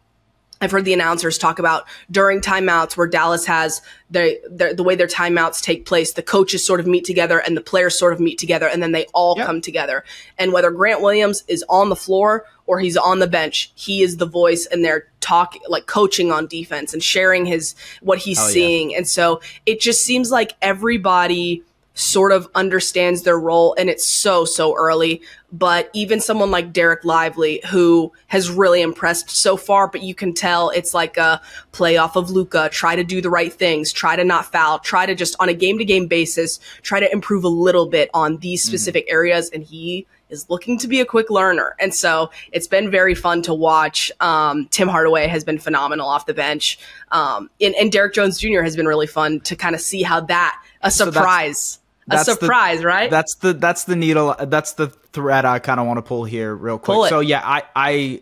[0.61, 4.95] I've heard the announcers talk about during timeouts where Dallas has the, the, the way
[4.95, 6.13] their timeouts take place.
[6.13, 8.91] The coaches sort of meet together and the players sort of meet together, and then
[8.91, 9.45] they all yep.
[9.45, 10.03] come together.
[10.37, 14.17] And whether Grant Williams is on the floor or he's on the bench, he is
[14.17, 18.91] the voice, and they're talking like coaching on defense and sharing his what he's seeing.
[18.91, 18.97] Yeah.
[18.97, 21.63] And so it just seems like everybody
[21.99, 27.03] sort of understands their role and it's so so early but even someone like Dereck
[27.03, 31.41] Lively who has really impressed so far but you can tell it's like a
[31.73, 35.13] playoff of Luka try to do the right things try to not foul try to
[35.13, 38.61] just on a game to game basis try to improve a little bit on these
[38.61, 38.69] mm-hmm.
[38.69, 39.15] specific mm-hmm.
[39.15, 41.75] areas and he is looking to be a quick learner.
[41.79, 44.11] And so it's been very fun to watch.
[44.19, 46.79] Um, Tim Hardaway has been phenomenal off the bench.
[47.11, 48.61] Um, and, and Derrick Jones Jr.
[48.61, 51.59] has been really fun to kind of see how that, a surprise.
[51.59, 51.78] So
[52.11, 53.09] a surprise, the, right?
[53.09, 54.35] That's the that's the needle.
[54.39, 57.09] That's the thread I kind of want to pull here real quick.
[57.09, 57.63] So yeah, I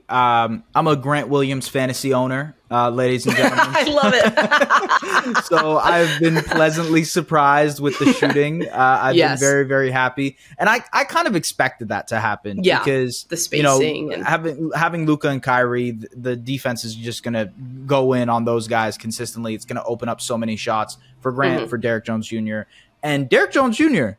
[0.09, 2.55] I um I'm a Grant Williams fantasy owner.
[2.69, 3.65] uh, ladies and gentlemen.
[3.77, 5.37] I love it.
[5.45, 8.67] so I've been pleasantly surprised with the shooting.
[8.67, 9.39] Uh, I've Yes.
[9.39, 12.63] been very, very happy, and I, I kind of expected that to happen.
[12.63, 16.83] Yeah, because the you know, spacing and- having having Luka and Kyrie, th- the defense
[16.83, 17.51] is just going to
[17.85, 19.55] go in on those guys consistently.
[19.55, 21.69] It's going to open up so many shots for Grant, Mhm.
[21.69, 22.61] for Derrick Jones Jr.
[23.07, 24.09] and Derrick Jones Jr.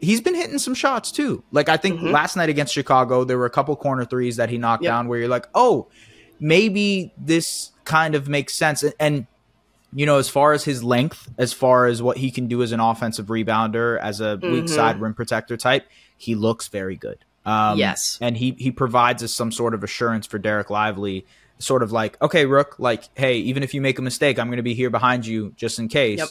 [0.00, 1.42] He's been hitting some shots too.
[1.52, 2.12] Like I think Mhm.
[2.12, 4.90] last night against Chicago, there were a couple corner threes that he knocked Yep.
[4.90, 5.88] down where you're like, oh,
[6.40, 8.82] maybe this kind of makes sense.
[8.82, 9.26] And, and
[9.94, 12.72] you know, as far as his length, as far as what he can do as
[12.72, 14.68] an offensive rebounder, as a weak Mhm.
[14.68, 17.18] side rim protector type, he looks very good.
[17.46, 18.18] Um, Yes.
[18.20, 21.24] and he he provides us some sort of assurance for Dereck Lively,
[21.58, 24.56] sort of like, okay, Rook, like, hey, even if you make a mistake, I'm going
[24.56, 26.18] to be here behind you just in case.
[26.18, 26.28] Yep.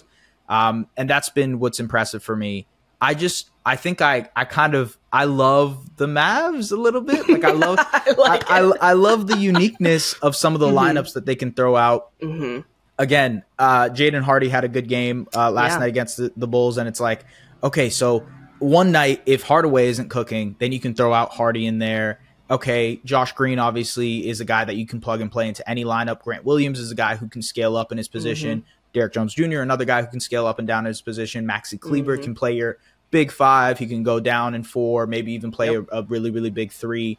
[0.49, 2.67] Um, and that's been what's impressive for me.
[3.01, 7.29] I just, I think I, I kind of, I love the Mavs a little bit.
[7.29, 8.59] Like I love, I like I.
[8.59, 10.73] I, I love the uniqueness of some of the Mhm.
[10.95, 12.59] lineups that they can throw out hmm
[12.99, 15.79] again, uh, Jaden Hardy had a good game uh, last Yeah.
[15.79, 17.25] night against the, the Bulls, and it's like,
[17.63, 18.27] okay, so
[18.59, 22.19] one night if Hardaway isn't cooking, then you can throw out Hardy in there.
[22.51, 25.83] Okay, Josh Green obviously is a guy that you can plug and play into any
[25.83, 26.21] lineup.
[26.21, 28.63] Grant Williams is a guy who can scale up in his position.
[28.93, 31.45] Derrick Jones Jr., another guy who can scale up and down his position.
[31.45, 32.23] Maxi Kleber Mhm.
[32.23, 32.77] can play your
[33.11, 33.79] big five.
[33.79, 35.85] He can go down in four, maybe even play Yep.
[35.91, 37.17] a, a really, really big three.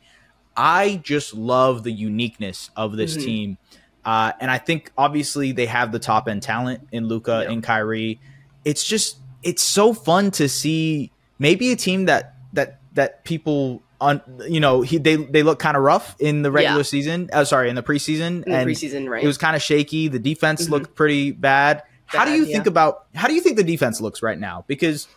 [0.57, 3.25] I just love the uniqueness of this Mhm.
[3.25, 3.59] team.
[4.05, 7.53] Uh, and I think obviously they have the top end talent in Luka Yeah.
[7.53, 8.21] and Kyrie.
[8.65, 14.21] It's just it's so fun to see maybe a team that that that people on
[14.49, 16.83] you know he they they look kind of rough in the regular Yeah.
[16.83, 17.31] season.
[17.33, 19.23] Uh, sorry, in the preseason In the and preseason, right?
[19.25, 20.09] it was kind of shaky.
[20.09, 20.71] The defense Mhm.
[20.71, 21.83] looked pretty bad.
[22.07, 22.53] How do you yeah.
[22.55, 24.65] think about how do you think the defense looks right now?
[24.67, 25.09] Because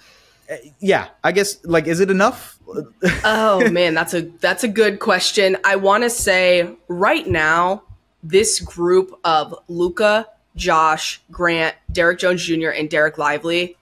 [0.49, 2.57] uh, yeah, I guess like is it enough?
[3.23, 5.57] oh man, that's a that's a good question.
[5.63, 7.83] I want to say right now,
[8.23, 13.76] this group of Luka, Josh, Grant, Derrick Jones Jr., and Dereck Lively,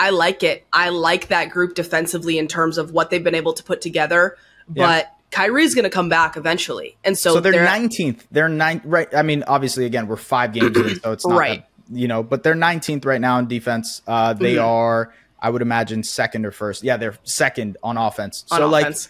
[0.00, 0.64] I like it.
[0.72, 4.36] I like that group defensively in terms of what they've been able to put together.
[4.68, 5.06] But Yeah.
[5.30, 8.26] Kyrie's going to come back eventually, and so, So, they're nineteenth.
[8.32, 9.08] They're nine right.
[9.14, 11.60] I mean, obviously, again, we're five games in, so it's not Right.
[11.88, 14.02] that- you know, but they're nineteenth right now in defense.
[14.08, 14.64] Uh, they Mhm.
[14.64, 16.82] are, I would imagine, second or first.
[16.82, 18.44] Yeah, they're second on offense.
[18.50, 19.08] on so offense.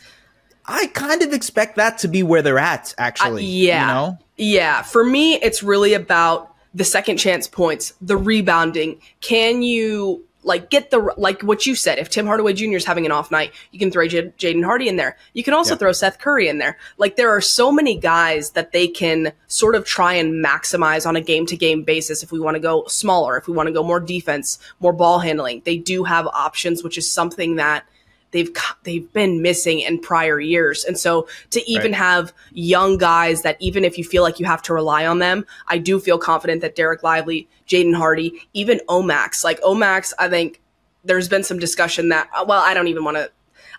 [0.67, 2.95] like, I kind of expect that to be where they're at.
[2.99, 3.81] Actually, yeah.
[3.81, 9.01] you know, Yeah, for me, it's really about the second chance points, the rebounding.
[9.23, 11.99] Can you like get the like what you said?
[11.99, 12.77] If Tim Hardaway Jr.
[12.77, 15.17] is having an off night, you can throw J- Jaden Hardy in there.
[15.35, 15.79] You can also Yeah.
[15.79, 16.79] throw Seth Curry in there.
[16.97, 21.15] Like there are so many guys that they can sort of try and maximize on
[21.17, 22.23] a game to game basis.
[22.23, 25.19] If we want to go smaller, if we want to go more defense, more ball
[25.19, 27.85] handling, they do have options, which is something that
[28.33, 28.51] they've
[28.85, 30.85] they've been missing in prior years.
[30.85, 31.99] And so to even Right.
[31.99, 35.45] have young guys that even if you feel like you have to rely on them,
[35.69, 40.61] I do feel confident that Dereck Lively, Jaden Hardy, even O-Max, like O-Max, I think
[41.05, 43.31] there's been some discussion that uh, well, I don't even want to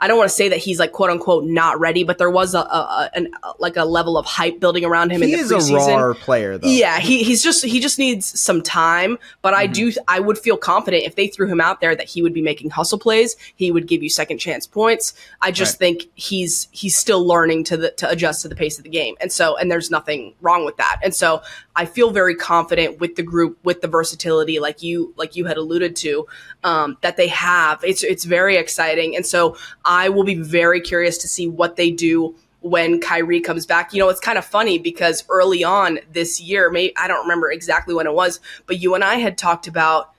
[0.01, 2.53] I don't want to say that he's like quote unquote not ready, but there was
[2.55, 5.37] a, a, a an, like a level of hype building around him he in the
[5.37, 5.97] is a preseason.
[6.07, 6.67] raw player, though.
[6.67, 9.17] Yeah, he, he's just he just needs some time.
[9.43, 9.73] But I Mhm.
[9.73, 12.41] do I would feel confident if they threw him out there that he would be
[12.41, 13.35] making hustle plays.
[13.55, 15.13] He would give you second chance points.
[15.41, 15.79] I just Right.
[15.79, 19.15] think he's he's still learning to the to adjust to the pace of the game.
[19.21, 20.97] And so and there's nothing wrong with that.
[21.03, 21.43] And so
[21.75, 25.57] I feel very confident with the group with the versatility like you like you had
[25.57, 26.25] alluded to
[26.63, 27.83] um, that they have.
[27.83, 29.15] It's it's very exciting.
[29.15, 33.65] And so I will be very curious to see what they do when Kyrie comes
[33.65, 33.93] back.
[33.93, 37.51] You know, it's kind of funny because early on this year, may I don't remember
[37.51, 40.13] exactly when it was, but you and I had talked about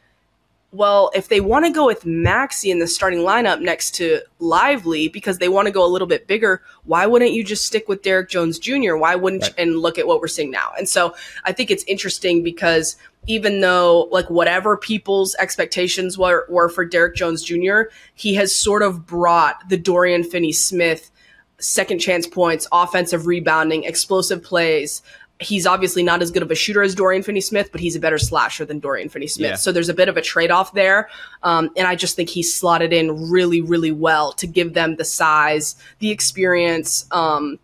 [0.73, 5.09] well, if they want to go with Maxi in the starting lineup next to Lively
[5.09, 8.03] because they want to go a little bit bigger, why wouldn't you just stick with
[8.03, 8.97] Derrick Jones Jr.?
[8.97, 9.55] Why wouldn't Right.
[9.59, 10.73] and look at what we're seeing now?
[10.79, 11.15] And so
[11.45, 12.97] I think it's interesting because
[13.27, 17.83] even though like whatever people's expectations were, were for Derrick Jones Jr.,
[18.15, 21.11] he has sort of brought the Dorian Finney Smith
[21.59, 25.03] second chance points, offensive rebounding, explosive plays.
[25.43, 28.01] He's obviously not as good of a shooter as Dorian Finney Smith, but he's a
[28.01, 29.51] better slasher than Dorian Finney Smith.
[29.51, 29.57] Yeah.
[29.57, 31.09] So there's a bit of a trade off there.
[31.43, 35.05] Um, and I just think he's slotted in really, really well to give them the
[35.05, 37.59] size, the experience, um,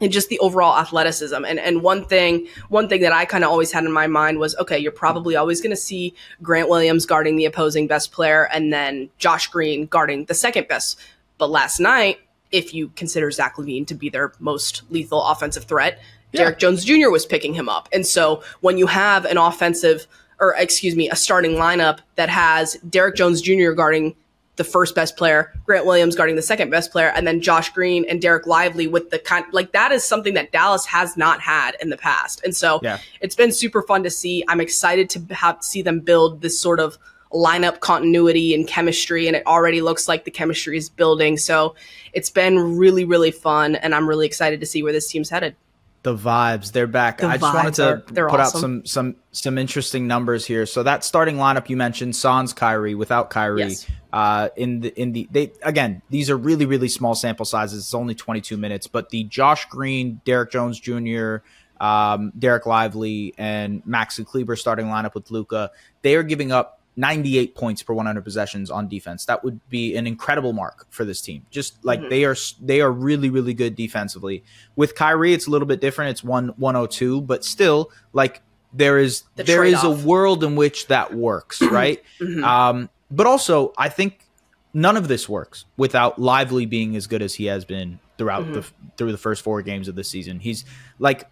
[0.00, 1.44] and just the overall athleticism.
[1.44, 4.38] And and one thing, one thing that I kind of always had in my mind
[4.38, 8.48] was, okay, you're probably always going to see Grant Williams guarding the opposing best player,
[8.52, 10.98] and then Josh Green guarding the second best.
[11.38, 12.18] But last night,
[12.50, 16.00] if you consider Zach LaVine to be their most lethal offensive threat,
[16.32, 16.42] Yeah.
[16.42, 17.10] Derrick Jones Jr.
[17.10, 17.88] was picking him up.
[17.92, 20.06] And so when you have an offensive,
[20.40, 23.72] or excuse me, a starting lineup that has Derrick Jones Jr.
[23.72, 24.14] guarding
[24.56, 28.04] the first best player, Grant Williams guarding the second best player, and then Josh Green
[28.08, 31.74] and Dereck Lively with the kind like that is something that Dallas has not had
[31.80, 32.42] in the past.
[32.44, 32.98] And so Yeah.
[33.22, 34.44] it's been super fun to see.
[34.48, 36.98] I'm excited to have see them build this sort of
[37.32, 41.38] lineup continuity and chemistry and it already looks like the chemistry is building.
[41.38, 41.74] So
[42.12, 45.56] it's been really really fun and I'm really excited to see where this team's headed.
[46.02, 46.72] The vibes.
[46.72, 47.18] They're back.
[47.18, 50.66] The i just wanted to are- put out some some some interesting numbers here.
[50.66, 53.86] So that starting lineup you mentioned sans kyrie without kyrie Yes.
[54.12, 57.84] uh in the in the they again these are really really small sample sizes.
[57.84, 61.36] It's only 22 minutes but the josh green derrick jones jr
[61.80, 65.70] um dereck lively and maxi kleber starting lineup with luka
[66.02, 69.24] they are giving up 98 points per 100 possessions on defense.
[69.24, 71.46] That would be an incredible mark for this team.
[71.50, 72.10] Just like Mhm.
[72.10, 74.44] they are they are really really good defensively.
[74.76, 76.10] With Kyrie it's a little bit different.
[76.10, 78.42] It's 1 102, but still like
[78.74, 82.02] there is The there is a world in which that works, right?
[82.20, 82.42] Mhm.
[82.44, 84.26] Um but also I think
[84.74, 88.64] none of this works without Lively being as good as he has been throughout the
[88.98, 90.40] through the first four games of the season.
[90.40, 90.64] He's
[90.98, 91.28] like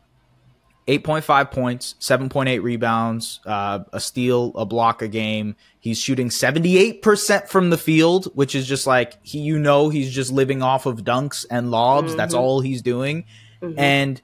[0.98, 5.54] 8.5 points, 7.8 rebounds, uh, a steal, a block a game.
[5.78, 10.32] He's shooting 78% from the field, which is just like he you know he's just
[10.32, 12.14] living off of dunks and lobs.
[12.16, 13.24] That's all he's doing.
[13.76, 14.20] And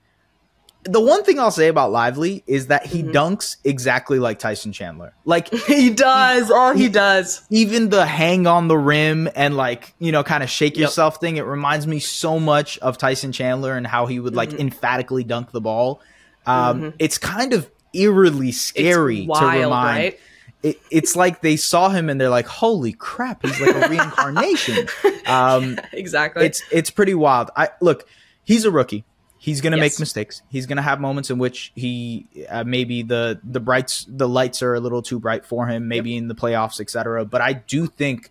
[0.84, 5.14] the one thing I'll say about Lively is that he dunks exactly like Tyson Chandler.
[5.24, 6.50] Like he does.
[6.52, 7.44] Oh, he does.
[7.50, 10.80] even the hang on the rim and like you know kind of shake Yep.
[10.80, 14.50] yourself thing it reminds me so much of tyson chandler and how he would like
[14.50, 14.60] Mm-hmm.
[14.60, 16.00] emphatically dunk the ball
[16.46, 20.20] um it's kind of eerily scary it's wild, to remind right?
[20.62, 24.88] it, it's like they saw him and they're like holy crap he's like a reincarnation
[25.26, 26.46] um Exactly.
[26.46, 27.50] it's it's pretty wild.
[27.56, 28.08] I look,
[28.44, 29.04] he's a rookie.
[29.38, 30.42] He's gonna make mistakes.
[30.48, 34.74] He's gonna have moments in which he uh, maybe the the brights the lights are
[34.74, 35.88] a little too bright for him.
[35.88, 37.24] Maybe in the playoffs, etc.
[37.24, 38.30] But I do think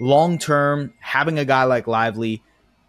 [0.00, 2.42] long term having a guy like Lively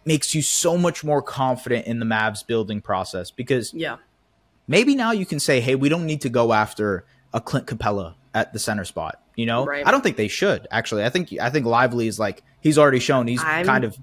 [0.04, 3.96] makes you so much more confident in the Mavs building process because yeah.
[4.70, 7.04] Maybe now you can say, hey, we don't need to go after
[7.34, 9.20] a Clint Capela at the center spot.
[9.34, 9.84] You know, Right.
[9.86, 11.04] I don't think they should actually.
[11.04, 13.98] I think I think Lively is like he's already shown he's I'm- kind of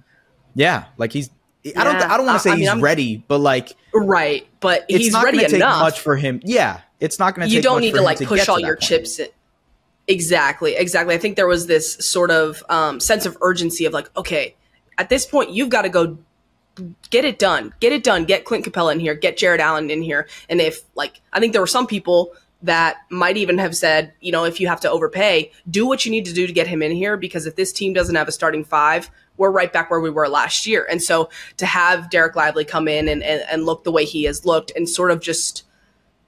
[0.55, 1.29] yeah, like he's.
[1.75, 1.95] I don't.
[1.95, 4.47] I don't want to say I mean, he's I'm- ready, but like Right.
[4.59, 5.79] But it's he's not ready to take enough.
[5.81, 6.41] much for him.
[6.43, 7.53] Yeah, it's not going to.
[7.53, 8.81] you don't much need for to like get push to all your point.
[8.81, 9.27] chips in.
[10.07, 11.13] Exactly, exactly.
[11.13, 14.55] I think there was this sort of um, sense of urgency of like, okay,
[14.97, 16.17] at this point, you've got to go
[17.09, 20.01] get it done, get it done, get Clint Capela in here, get Jarrett Allen in
[20.01, 24.13] here, and if like, I think there were some people that might even have said,
[24.19, 26.67] you know, if you have to overpay, do what you need to do to get
[26.67, 29.91] him in here because if this team doesn't have a starting five, we're right back
[29.91, 30.87] where we were last year.
[30.89, 34.23] And so to have Dereck Lively come in and, and, and look the way he
[34.23, 35.63] has looked and sort of just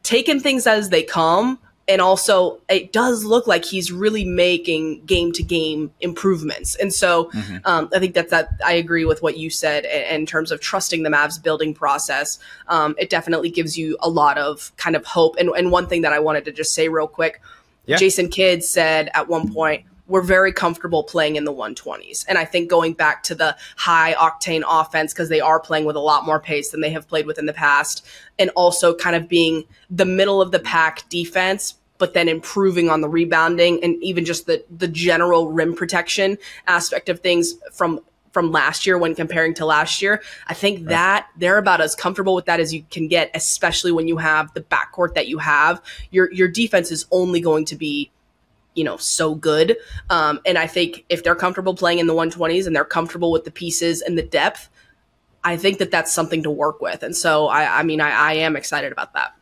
[0.03, 1.59] taken things as they come
[1.89, 7.29] and also it does look like he's really making game to game improvements and so
[7.65, 10.61] um, i think that that i agree with what you said i- in terms of
[10.61, 15.05] trusting the mavs building process um, it definitely gives you a lot of kind of
[15.05, 17.41] hope and, and one thing that i wanted to just say real quick
[17.85, 17.97] Yeah.
[17.97, 22.25] jason kidd said at one point we're very comfortable playing in the 120s.
[22.27, 25.95] And I think going back to the high octane offense, because they are playing with
[25.95, 28.03] a lot more pace than they have played with in the past,
[28.39, 33.01] and also kind of being the middle of the pack defense, but then improving on
[33.01, 37.99] the rebounding and even just the, the general rim protection aspect of things from
[38.31, 40.21] from last year when comparing to last year.
[40.47, 44.07] I think that they're about as comfortable with that as you can get, especially when
[44.07, 45.81] you have the backcourt that you have.
[46.11, 48.09] Your your defense is only going to be
[48.75, 49.75] you know so good
[50.11, 53.43] um, and i think if they're comfortable playing in the 120s and they're comfortable with
[53.43, 54.69] the pieces and the depth
[55.43, 58.33] i think that that's something to work with and so i, I mean I, I
[58.33, 59.33] am excited about that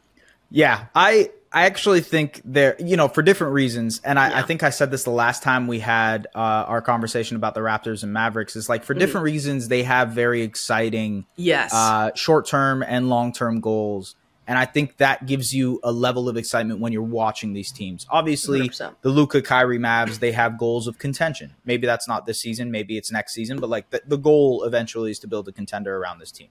[0.50, 4.62] Yeah, I I actually think there, you know, for different reasons, and I, I think
[4.62, 8.14] I said this the last time we had uh, our conversation about the Raptors and
[8.14, 8.56] Mavericks.
[8.56, 9.00] Is like for Mm-hmm.
[9.00, 14.16] different reasons they have very exciting yes uh, short term and long term goals.
[14.46, 18.06] And I think that gives you a level of excitement when you're watching these teams.
[18.10, 18.96] Obviously, 100%.
[19.02, 21.56] the Luka Kyrie Mavs, they have goals of contention.
[21.66, 25.12] Maybe that's not this season, maybe it's next season, but like the, the goal eventually
[25.12, 26.50] is to build a contender around this team.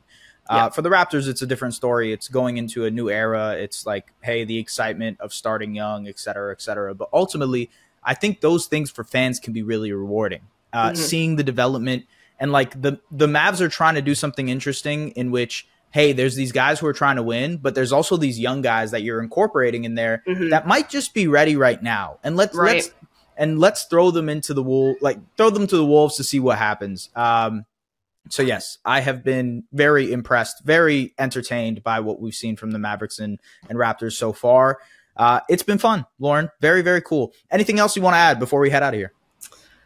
[0.50, 0.66] Yeah.
[0.66, 2.12] Uh, for the Raptors, it's a different story.
[2.12, 3.52] It's going into a new era.
[3.58, 6.94] It's like, hey, the excitement of starting young, et cetera, et cetera.
[6.94, 7.70] But ultimately,
[8.04, 10.42] I think those things for fans can be really rewarding.
[10.72, 10.96] Uh, Mhm.
[10.96, 12.04] Seeing the development
[12.38, 16.34] and like the the Mavs are trying to do something interesting in which, hey, there's
[16.36, 19.22] these guys who are trying to win, but there's also these young guys that you're
[19.22, 20.50] incorporating in there Mhm.
[20.50, 22.18] that might just be ready right now.
[22.22, 22.74] And let's Right.
[22.76, 22.90] let's
[23.38, 26.38] and let's throw them into the wool like throw them to the wolves to see
[26.40, 27.08] what happens.
[27.16, 27.64] Um,
[28.28, 32.78] so yes, I have been very impressed, very entertained by what we've seen from the
[32.78, 34.80] Mavericks and, and Raptors so far.
[35.16, 36.50] Uh, it's been fun, Lauren.
[36.60, 37.32] Very, very cool.
[37.50, 39.12] Anything else you want to add before we head out of here?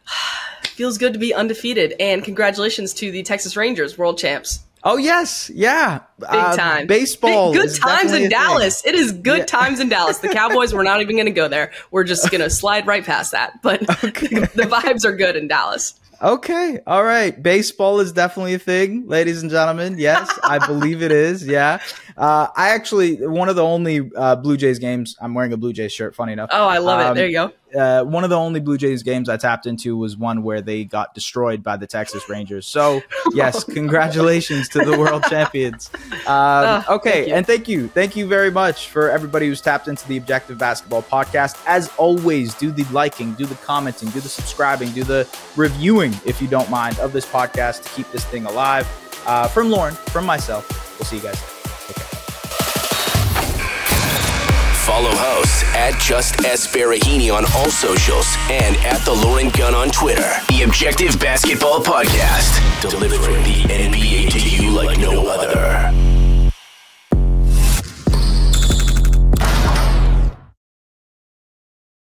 [0.81, 1.95] feels good to be undefeated.
[2.01, 4.61] And congratulations to the Texas Rangers, world champs.
[4.83, 7.53] Oh yes, yeah, big uh, time baseball.
[7.53, 8.81] Big, good times in Dallas.
[8.81, 8.95] Thing.
[8.95, 9.45] It is good yeah.
[9.45, 10.21] times in Dallas.
[10.21, 10.73] The Cowboys.
[10.73, 11.73] we're not even going to go there.
[11.91, 13.61] We're just going to slide right past that.
[13.61, 14.29] But okay.
[14.29, 16.00] the vibes are good in Dallas.
[16.23, 16.79] Okay.
[16.87, 17.43] All right.
[17.43, 19.97] Baseball is definitely a thing, ladies and gentlemen.
[19.99, 21.47] Yes, I believe it is.
[21.47, 21.81] Yeah.
[22.21, 25.73] Uh, I actually, one of the only uh, Blue Jays games, I'm wearing a Blue
[25.73, 26.51] Jays shirt, funny enough.
[26.53, 27.15] Oh, I love um, it.
[27.15, 27.53] There you go.
[27.75, 30.85] Uh, one of the only Blue Jays games I tapped into was one where they
[30.85, 32.67] got destroyed by the Texas Rangers.
[32.67, 33.01] So,
[33.33, 35.89] yes, congratulations to the world champions.
[36.13, 39.89] Um, oh, okay, thank and thank you, thank you very much for everybody who's tapped
[39.89, 41.59] into the Objective Basketball Podcast.
[41.67, 46.43] As always, do the liking, do the commenting, do the subscribing, do the reviewing, if
[46.43, 48.87] you don't mind, of this podcast to keep this thing alive.
[49.25, 50.69] Uh, from Lauren, from myself,
[50.99, 51.70] we'll see you guys.
[54.87, 59.91] Follow hosts at Just Es Baraheni on all socials and at The Lauren Gunn on
[59.91, 60.33] Twitter.
[60.49, 66.10] The Objective Basketball Podcast, delivering the NBA to you like no other.